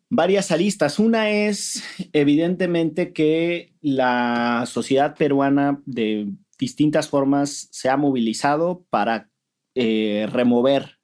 [0.10, 1.00] varias aristas.
[1.00, 9.30] Una es evidentemente que la sociedad peruana de distintas formas se ha movilizado para
[9.76, 10.98] eh, remover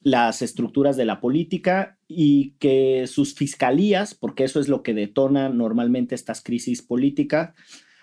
[0.00, 5.48] las estructuras de la política y que sus fiscalías, porque eso es lo que detona
[5.48, 7.54] normalmente estas crisis políticas,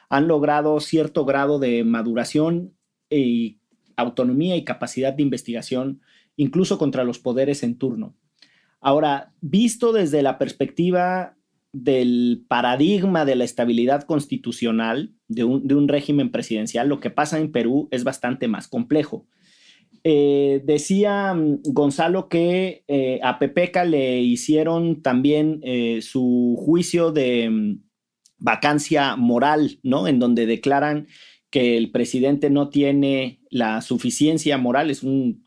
[0.09, 2.75] han logrado cierto grado de maduración
[3.09, 3.60] y
[4.01, 6.01] autonomía y capacidad de investigación,
[6.35, 8.15] incluso contra los poderes en turno.
[8.79, 11.37] Ahora, visto desde la perspectiva
[11.73, 17.87] del paradigma de la estabilidad constitucional de un, régimen presidencial, lo que pasa en Perú
[17.91, 19.27] es bastante más complejo.
[20.03, 27.49] Eh, decía mm, Gonzalo que eh, a Pepeca le hicieron también eh, su juicio de
[27.49, 27.83] mm,
[28.39, 30.07] vacancia moral, ¿no?
[30.07, 31.07] En donde declaran
[31.51, 35.45] que el presidente no tiene la suficiencia moral, es un,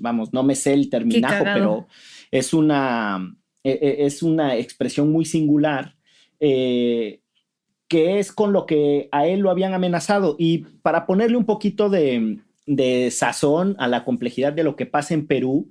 [0.00, 1.86] vamos, no me sé el terminajo, pero
[2.30, 5.94] es una, e, e, es una expresión muy singular,
[6.40, 7.20] eh,
[7.86, 10.36] que es con lo que a él lo habían amenazado.
[10.38, 15.12] Y para ponerle un poquito de, de sazón a la complejidad de lo que pasa
[15.12, 15.70] en Perú,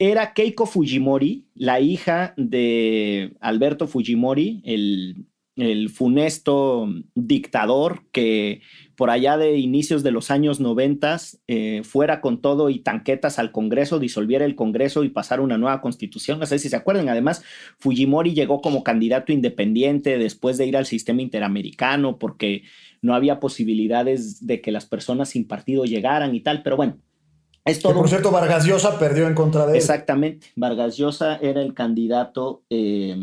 [0.00, 8.62] era Keiko Fujimori, la hija de Alberto Fujimori, el el funesto dictador que
[8.96, 13.52] por allá de inicios de los años noventas eh, fuera con todo y tanquetas al
[13.52, 16.38] Congreso, disolviera el Congreso y pasara una nueva constitución.
[16.38, 17.08] No sé si se acuerdan.
[17.08, 17.42] Además,
[17.78, 22.62] Fujimori llegó como candidato independiente después de ir al sistema interamericano porque
[23.02, 26.62] no había posibilidades de que las personas sin partido llegaran y tal.
[26.62, 26.98] Pero bueno,
[27.64, 27.94] es todo.
[27.94, 29.78] por cierto, Vargas Llosa perdió en contra de él.
[29.78, 30.48] Exactamente.
[30.56, 32.62] Vargas Llosa era el candidato.
[32.70, 33.16] Eh,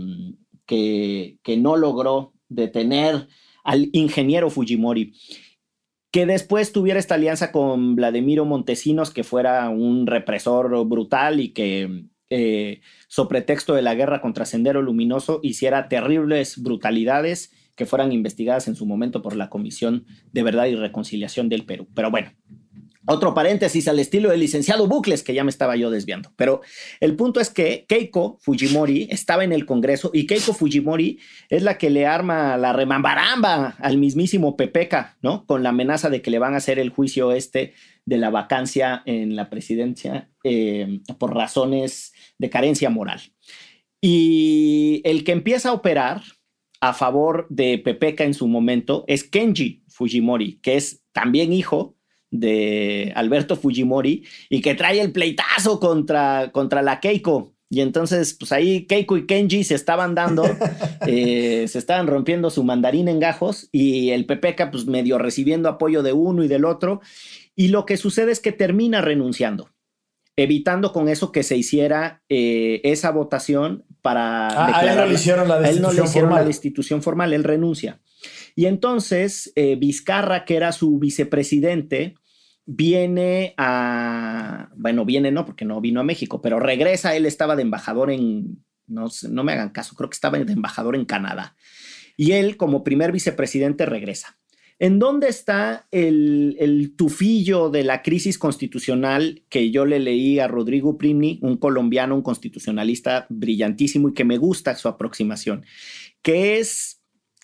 [0.69, 3.27] que, no logró detener
[3.63, 5.13] al ingeniero Fujimori
[6.11, 12.05] que después tuviera esta alianza con Vladimiro Montesinos, que fuera un represor brutal y que,
[12.31, 18.67] eh, sobre pretexto de la guerra contra Sendero Luminoso, hiciera terribles brutalidades que fueran investigadas
[18.67, 21.87] en su momento por la Comisión de Verdad y Reconciliación del Perú.
[21.93, 22.31] Pero bueno,
[23.09, 26.31] otro paréntesis al estilo del licenciado Bucles, que ya me estaba yo desviando.
[26.35, 26.61] Pero
[26.99, 31.19] el punto es que Keiko Fujimori estaba en el Congreso y Keiko Fujimori
[31.49, 35.45] es la que le arma la remambaramba al mismísimo Pepeca, ¿no?
[35.47, 37.73] Con la amenaza de que le van a hacer el juicio este
[38.05, 43.21] de la vacancia en la presidencia eh, por razones de carencia moral.
[44.01, 46.21] Y el que empieza a operar
[46.81, 51.97] a favor de Pepeca en su momento es Kenji Fujimori, que es también hijo
[52.31, 57.53] de Alberto Fujimori y que trae el pleitazo contra, contra la Keiko.
[57.71, 60.43] Y entonces, pues ahí Keiko y Kenji se estaban dando,
[61.07, 66.01] eh, se estaban rompiendo su mandarín en gajos y el Pepeca, pues medio recibiendo apoyo
[66.01, 67.01] de uno y del otro.
[67.55, 69.69] Y lo que sucede es que termina renunciando,
[70.35, 74.47] evitando con eso que se hiciera eh, esa votación para.
[74.47, 77.99] Ah, él no le hicieron la destitución la destitución formal, él renuncia.
[78.55, 82.15] Y entonces eh, Vizcarra, que era su vicepresidente,
[82.65, 87.63] viene a, bueno, viene no, porque no vino a México, pero regresa, él estaba de
[87.63, 91.55] embajador en, no, no me hagan caso, creo que estaba de embajador en Canadá.
[92.15, 94.37] Y él, como primer vicepresidente, regresa.
[94.77, 100.47] ¿En dónde está el, el, tufillo de la crisis constitucional que yo le leí a
[100.47, 105.65] Rodrigo Primni, un colombiano, un constitucionalista brillantísimo y que me gusta su aproximación?
[106.21, 107.01] Que es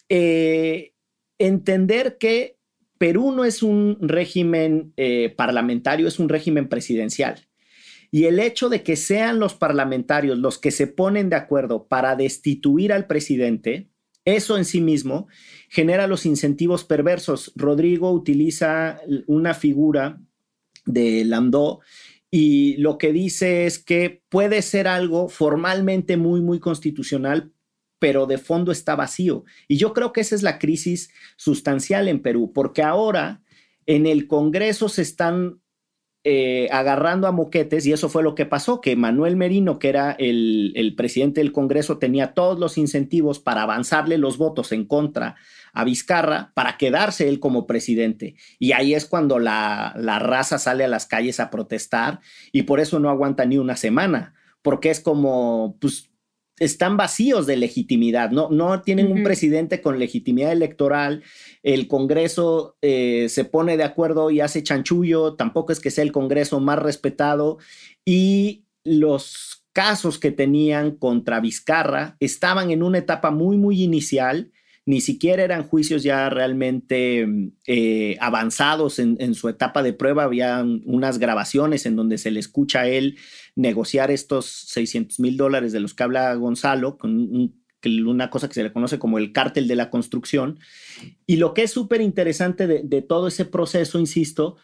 [0.07, 0.93] eh,
[1.39, 2.57] entender que
[2.97, 7.47] Perú no es un régimen eh, parlamentario, es un régimen presidencial.
[8.11, 12.15] Y el hecho de que sean los parlamentarios los que se ponen de acuerdo para
[12.15, 13.89] destituir al presidente
[14.25, 15.27] eso en sí mismo
[15.69, 17.53] genera los incentivos perversos.
[17.55, 20.19] Rodrigo utiliza una figura
[20.85, 21.81] de Landó
[22.31, 27.53] y lo que dice es que puede ser algo formalmente muy, muy constitucional,
[27.99, 29.45] pero de fondo está vacío.
[29.67, 33.41] Y yo creo que esa es la crisis sustancial en Perú, porque ahora
[33.85, 35.61] en el Congreso se están
[36.27, 40.11] eh, agarrando a moquetes y eso fue lo que pasó, que Manuel Merino, que era
[40.13, 45.35] el, el, presidente del Congreso, tenía todos los incentivos para avanzarle los votos en contra
[45.71, 48.33] a Vizcarra para quedarse él como presidente.
[48.57, 52.21] Y ahí es cuando la, la raza sale a las calles a protestar
[52.51, 54.33] y por eso no aguanta ni una semana,
[54.63, 56.09] porque es como, pues
[56.59, 61.23] están vacíos de legitimidad, no, no tienen un presidente con legitimidad electoral,
[61.63, 66.11] el Congreso eh, se pone de acuerdo y hace chanchullo, tampoco es que sea el
[66.11, 67.57] Congreso más respetado
[68.05, 74.51] y los casos que tenían contra Vizcarra estaban en una etapa muy, muy inicial
[74.85, 77.27] ni siquiera eran juicios ya realmente
[77.65, 82.81] eh, avanzados en, su etapa de prueba, había unas grabaciones en donde se le escucha
[82.81, 83.17] a él
[83.55, 87.51] negociar estos 600 mil dólares de los que habla Gonzalo, con
[87.83, 90.59] una cosa que se le conoce como el cártel de la construcción.
[91.25, 94.57] Y lo que es súper interesante de, de todo ese proceso, insisto,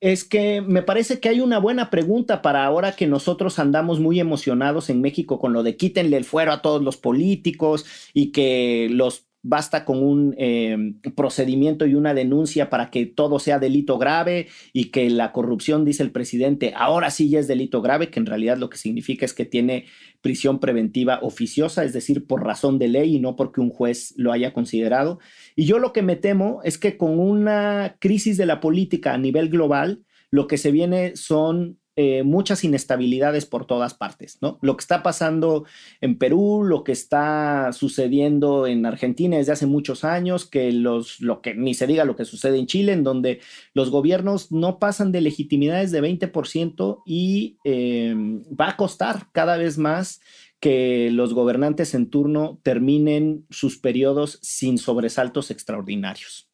[0.00, 4.20] es que me parece que hay una buena pregunta para ahora que nosotros andamos muy
[4.20, 8.88] emocionados en México con lo de quítenle el fuero a todos los políticos y que
[8.90, 14.48] los basta con un em, procedimiento y una denuncia para que todo sea delito grave
[14.72, 18.26] y que la corrupción, dice el presidente, ahora sí ya es delito grave, que en
[18.26, 19.86] realidad lo que significa es que tiene
[20.20, 24.32] prisión preventiva oficiosa, es decir, por razón de ley y no porque un juez lo
[24.32, 25.18] haya considerado.
[25.54, 29.18] Y yo lo que me temo es que con una crisis de la política a
[29.18, 34.60] nivel global, lo que se viene son eh, muchas inestabilidades por todas partes, ¿no?
[34.62, 35.64] Lo que está pasando
[36.00, 41.40] en Perú, lo que está sucediendo en Argentina desde hace muchos años, que los, lo
[41.42, 43.40] que ni se diga lo que sucede en Chile, en donde
[43.74, 48.14] los gobiernos no pasan de legitimidades de 20% y eh,
[48.48, 50.20] va a costar cada vez más
[50.60, 56.48] que los gobernantes en turno terminen sus periodos sin sobresaltos extraordinarios.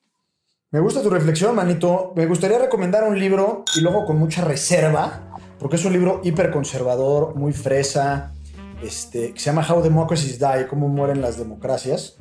[0.75, 2.13] Me gusta tu reflexión, manito.
[2.17, 5.34] Me gustaría recomendar un libro y luego con mucha reserva
[5.65, 8.35] porque es un libro hiperconservador, muy fresa,
[8.83, 12.19] este, que se llama How Democracies Die, cómo mueren las democracias,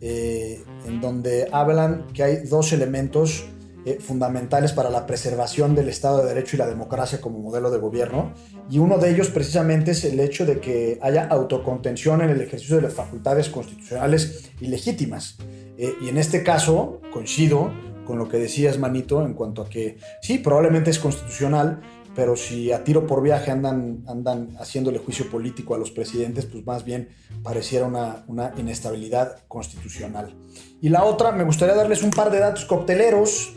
[0.00, 3.44] eh, en donde hablan que hay dos elementos
[3.84, 7.78] eh, fundamentales para la preservación del Estado de Derecho y la democracia como modelo de
[7.78, 8.32] gobierno,
[8.68, 12.74] y uno de ellos precisamente es el hecho de que haya autocontención en el ejercicio
[12.74, 15.36] de las facultades constitucionales y legítimas.
[15.78, 17.70] Eh, y en este caso coincido
[18.04, 21.80] con lo que decías, Manito, en cuanto a que sí, probablemente es constitucional,
[22.14, 26.66] pero si a tiro por viaje andan, andan haciéndole juicio político a los presidentes, pues
[26.66, 27.08] más bien
[27.42, 30.34] pareciera una, una inestabilidad constitucional.
[30.80, 33.54] Y la otra, me gustaría darles un par de datos cocteleros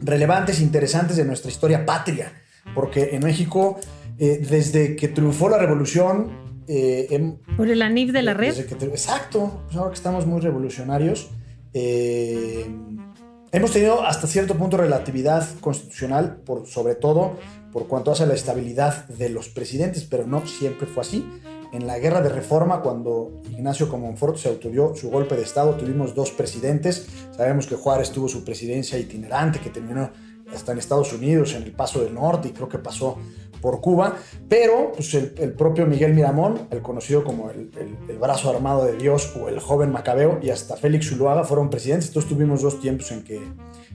[0.00, 2.32] relevantes, interesantes de nuestra historia patria,
[2.74, 3.78] porque en México,
[4.18, 6.42] eh, desde que triunfó la revolución...
[6.68, 8.56] Eh, por el ANIF de la red.
[8.58, 11.30] exacto, pues ahora que estamos muy revolucionarios.
[11.74, 12.66] Eh,
[13.50, 17.38] hemos tenido hasta cierto punto relatividad constitucional, por, sobre todo
[17.72, 21.26] por cuanto hace la estabilidad de los presidentes, pero no siempre fue así.
[21.72, 26.14] En la guerra de reforma, cuando Ignacio Comonfort se autorizó su golpe de Estado, tuvimos
[26.14, 27.06] dos presidentes.
[27.34, 30.10] Sabemos que Juárez tuvo su presidencia itinerante, que terminó
[30.54, 33.16] hasta en Estados Unidos, en el Paso del Norte, y creo que pasó
[33.62, 34.16] por Cuba,
[34.48, 37.70] pero pues, el, propio Miguel Miramón, el conocido como el,
[38.08, 42.08] el, brazo armado de Dios o el joven Macabeo, y hasta Félix Zuluaga fueron presidentes.
[42.08, 43.40] Entonces tuvimos dos tiempos en que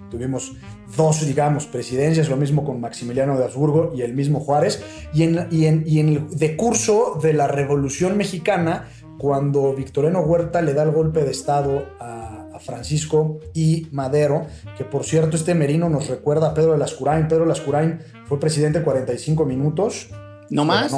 [0.10, 0.54] tuvimos
[0.96, 4.84] dos, digamos, presidencias, lo mismo con Maximiliano de Habsburgo y el mismo Juárez,
[5.14, 8.88] y en, y en, y en el decurso de la Revolución Mexicana,
[9.18, 12.24] cuando Victoriano Huerta le da el golpe de Estado a,
[12.60, 17.28] Francisco y Madero, que por cierto este Merino nos recuerda a Pedro de Lascurain.
[17.28, 20.10] Pedro de Lascurain fue presidente 45 minutos.
[20.50, 20.92] ¿No más?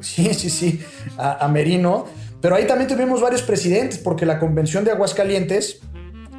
[0.00, 0.80] sí, sí, sí,
[1.16, 2.04] a, a Merino.
[2.42, 5.80] Pero ahí también tuvimos varios presidentes, porque la Convención de Aguascalientes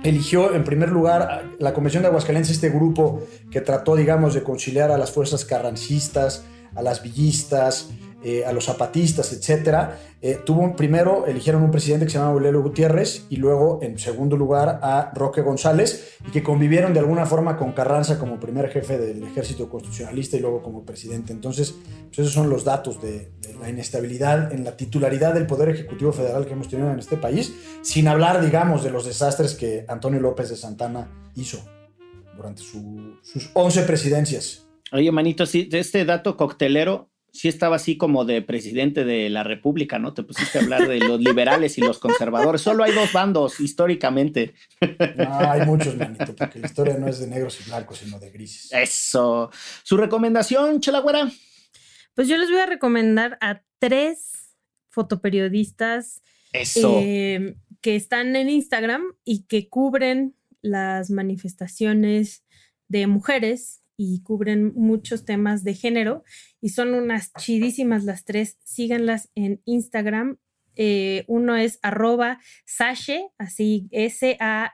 [0.04, 4.92] eligió en primer lugar la Convención de Aguascalientes, este grupo que trató, digamos, de conciliar
[4.92, 6.44] a las fuerzas carrancistas,
[6.76, 7.90] a las villistas,
[8.24, 12.62] eh, a los zapatistas, etcétera, eh, tuvo primero eligieron un presidente que se llama Aurelio
[12.62, 17.58] Gutiérrez y luego en segundo lugar a Roque González y que convivieron de alguna forma
[17.58, 21.34] con Carranza como primer jefe del ejército constitucionalista y luego como presidente.
[21.34, 21.74] Entonces,
[22.10, 23.32] pues esos son los datos de,
[23.62, 27.54] la inestabilidad en la titularidad del Poder Ejecutivo Federal que hemos tenido en este país,
[27.82, 31.64] sin hablar, digamos, de los desastres que Antonio López de Santana hizo
[32.36, 34.68] durante sus 11 presidencias.
[34.92, 39.44] Oye, manito, sí, de este dato coctelero, sí estaba así como de presidente de la
[39.44, 40.14] República, ¿no?
[40.14, 42.62] Te pusiste a hablar de los liberales y los conservadores.
[42.62, 44.54] Solo hay dos bandos históricamente.
[45.16, 48.32] No, hay muchos, manito, porque la historia no es de negros y blancos, sino de
[48.32, 48.72] grises.
[48.74, 49.50] Eso.
[49.84, 51.32] ¿Su recomendación, Chelagüera?
[52.14, 54.56] Pues yo les voy a recomendar a tres
[54.90, 56.22] fotoperiodistas
[56.54, 62.44] eh, que están en Instagram y que cubren las manifestaciones
[62.88, 66.24] de mujeres y cubren muchos temas de género
[66.60, 68.58] y son unas chidísimas las tres.
[68.64, 70.38] Síganlas en Instagram.
[70.76, 74.72] Eh, uno es arroba Sashe, así S-A-S-H-E.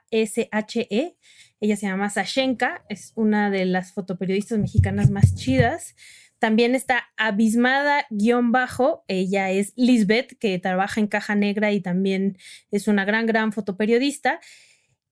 [1.60, 5.96] Ella se llama Sashenka, es una de las fotoperiodistas mexicanas más chidas.
[6.40, 12.38] También está Abismada guion bajo, ella es Lisbeth, que trabaja en Caja Negra y también
[12.72, 14.40] es una gran, gran fotoperiodista.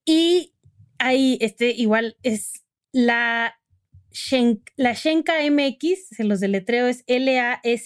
[0.04, 0.54] Y
[0.98, 3.54] ahí, este, igual es la
[4.76, 7.84] la Shenka MX, se los deletreo, es L-A-S-H-E-N-K-A-M-X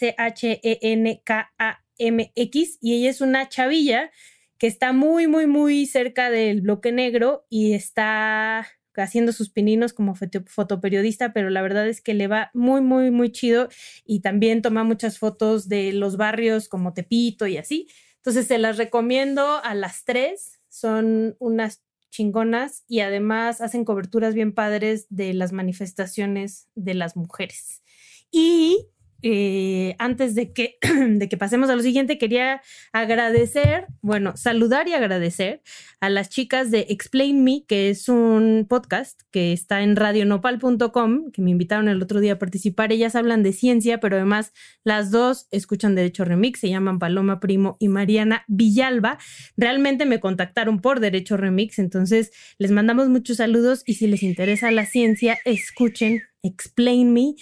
[2.80, 4.11] y ella es una chavilla
[4.59, 10.14] que está muy, muy, muy cerca del bloque negro y está haciendo sus pininos como
[10.14, 13.68] fotoperiodista, pero la verdad es que le va muy, muy, muy chido
[14.05, 17.88] y también toma muchas fotos de los barrios como Tepito y así.
[18.16, 20.61] Entonces se las recomiendo a las tres.
[20.68, 27.82] Son unas chingonas y además hacen coberturas bien padres de las manifestaciones de las mujeres.
[28.30, 28.88] Y
[29.23, 32.62] eh, antes de que, de que pasemos a lo siguiente, quería
[32.93, 35.62] agradecer, bueno, saludar y agradecer
[36.01, 41.43] a las chicas de Explain Me, que es un podcast que está en radionopal.com, que
[41.43, 42.93] me invitaron el otro día a participar.
[42.93, 44.53] Ellas hablan de ciencia, pero además
[44.85, 49.18] las dos escuchan Derecho Remix, se llaman Paloma Primo y Mariana Villalba.
[49.57, 54.71] Realmente me contactaron por Derecho Remix, entonces les mandamos muchos saludos y si les interesa
[54.71, 57.35] la ciencia, escuchen Explain Me.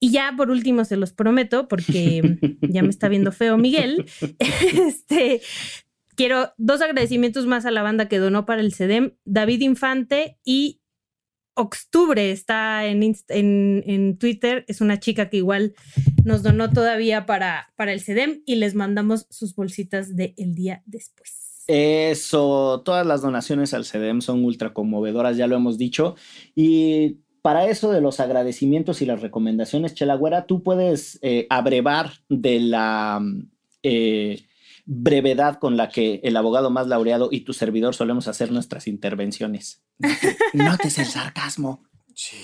[0.00, 2.22] Y ya por último, se los prometo, porque
[2.62, 4.06] ya me está viendo feo Miguel,
[4.38, 5.42] este,
[6.16, 10.80] quiero dos agradecimientos más a la banda que donó para el CEDEM, David Infante y
[11.54, 15.74] Octubre está en, en, Twitter, es una chica que igual
[16.24, 20.82] nos donó todavía para, para el CEDEM y les mandamos sus bolsitas del el día
[20.86, 21.64] después.
[21.66, 26.16] Eso, todas las donaciones al CEDEM son ultra conmovedoras, ya lo hemos dicho.
[26.54, 32.60] Y para eso de los agradecimientos y las recomendaciones, Chelagüera, tú puedes eh, abrevar de
[32.60, 33.20] la
[33.82, 34.44] eh,
[34.86, 39.82] brevedad con la que el abogado más laureado y tu servidor solemos hacer nuestras intervenciones.
[40.52, 41.84] Notes el sarcasmo.
[42.14, 42.36] Sí.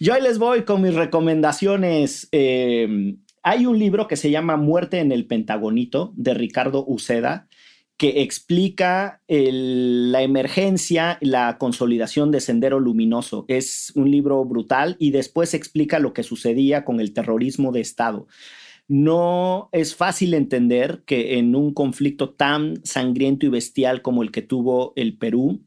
[0.00, 2.28] Yo ahí les voy con mis recomendaciones.
[2.32, 7.48] Eh, hay un libro que se llama Muerte en el Pentagonito de Ricardo Uceda
[8.02, 13.44] que explica la emergencia, la consolidación de Sendero Luminoso.
[13.46, 18.26] Es un libro brutal y después explica lo que sucedía con el terrorismo de Estado.
[18.88, 24.42] No es fácil entender que en un conflicto tan sangriento y bestial como el que
[24.42, 25.62] tuvo el Perú,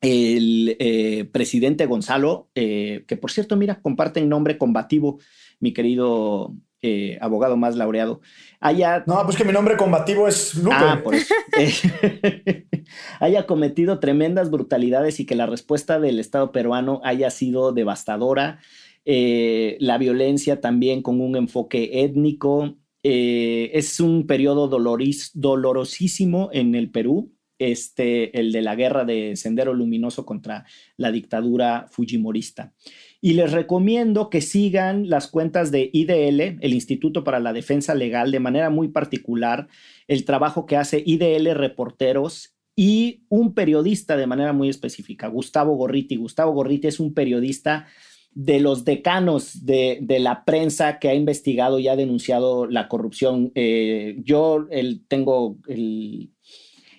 [0.00, 5.18] el eh, presidente Gonzalo, eh, que por cierto, mira, comparten nombre combativo,
[5.58, 8.20] mi querido eh, abogado más laureado,
[8.60, 9.02] haya...
[9.06, 10.76] No, pues que mi nombre combativo es Lupe.
[10.78, 11.34] Ah, por eso.
[13.20, 18.60] haya cometido tremendas brutalidades y que la respuesta del Estado peruano haya sido devastadora.
[19.04, 22.76] Eh, la violencia también con un enfoque étnico.
[23.02, 29.74] Eh, es un periodo dolorosísimo en el Perú, este, el de la guerra de Sendero
[29.74, 30.66] Luminoso contra
[30.96, 32.74] la dictadura fujimorista.
[33.20, 38.30] Y les recomiendo que sigan las cuentas de IDL, el Instituto para la Defensa Legal,
[38.30, 39.68] de manera muy particular,
[40.06, 46.16] el trabajo que hace IDL Reporteros y un periodista de manera muy específica, Gustavo Gorriti.
[46.16, 47.86] Gustavo Gorriti es un periodista
[48.32, 53.50] de los decanos de, la prensa que ha investigado y ha denunciado la corrupción.
[53.54, 56.35] Eh, yo el, tengo el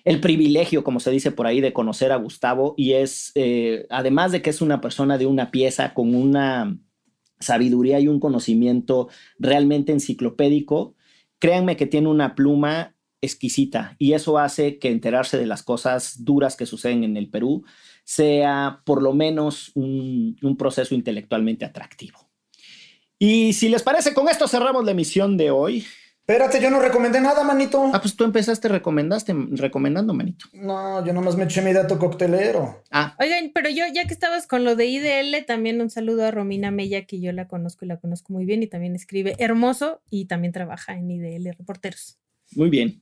[0.07, 4.31] el privilegio, como se dice por ahí, de conocer a Gustavo y es, eh, además
[4.31, 6.79] de que es una persona de una pieza con una
[7.41, 10.95] sabiduría y un conocimiento realmente enciclopédico,
[11.39, 16.55] créanme que tiene una pluma exquisita y eso hace que enterarse de las cosas duras
[16.55, 17.65] que suceden en el Perú
[18.05, 22.29] sea por lo menos un, un proceso intelectualmente atractivo.
[23.19, 25.85] Y si les parece, con esto cerramos la emisión de hoy.
[26.29, 27.89] Espérate, yo no recomendé nada, manito.
[27.93, 30.47] Ah, pues tú empezaste recomendaste, recomendando, manito.
[30.51, 32.83] No, yo nomás me eché mi dato coctelero.
[32.91, 33.15] Ah.
[33.17, 36.69] Oigan, pero yo, ya que estabas con lo de IDL, también un saludo a Romina
[36.69, 40.25] Mella, que yo la conozco y la conozco muy bien, y también escribe hermoso y
[40.25, 42.17] también trabaja en IDL Reporteros.
[42.57, 43.01] Muy bien.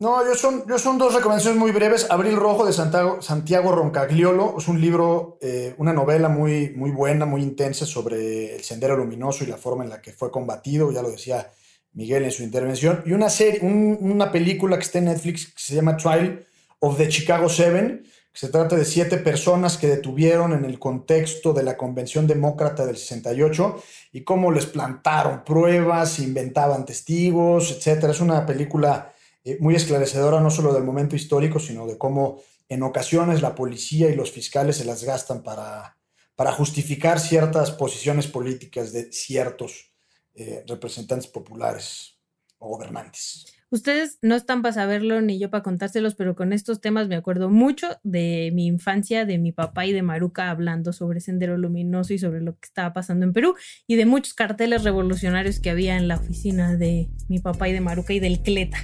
[0.00, 2.08] No, yo son, yo son dos recomendaciones muy breves.
[2.10, 7.24] Abril Rojo de Santiago, Santiago Roncagliolo es un libro, eh, una novela muy, muy buena,
[7.24, 11.02] muy intensa sobre el sendero luminoso y la forma en la que fue combatido, ya
[11.02, 11.48] lo decía
[11.94, 13.02] Miguel en su intervención.
[13.06, 16.46] Y una serie, una película que está en Netflix que se llama Trial
[16.80, 21.52] of the Chicago Seven, que se trata de siete personas que detuvieron en el contexto
[21.52, 23.82] de la Convención Demócrata del 68
[24.12, 28.04] y cómo les plantaron pruebas, inventaban testigos, etc.
[28.10, 29.12] Es una película
[29.44, 34.08] eh, muy esclarecedora no solo del momento histórico, sino de cómo en ocasiones la policía
[34.08, 35.96] y los fiscales se las gastan para,
[36.34, 39.93] para justificar ciertas posiciones políticas de ciertos
[40.34, 42.18] eh, representantes populares
[42.58, 43.46] o gobernantes.
[43.70, 47.50] Ustedes no están para saberlo ni yo para contárselos, pero con estos temas me acuerdo
[47.50, 52.18] mucho de mi infancia, de mi papá y de Maruca hablando sobre Sendero Luminoso y
[52.18, 53.56] sobre lo que estaba pasando en Perú
[53.88, 57.80] y de muchos carteles revolucionarios que había en la oficina de mi papá y de
[57.80, 58.78] Maruca y del Cleta.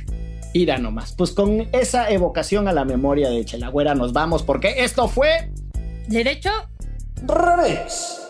[0.52, 1.12] Ira nomás.
[1.12, 5.52] Pues con esa evocación a la memoria de Chelagüera nos vamos porque esto fue...
[6.08, 6.50] Derecho.
[7.24, 8.29] Revés.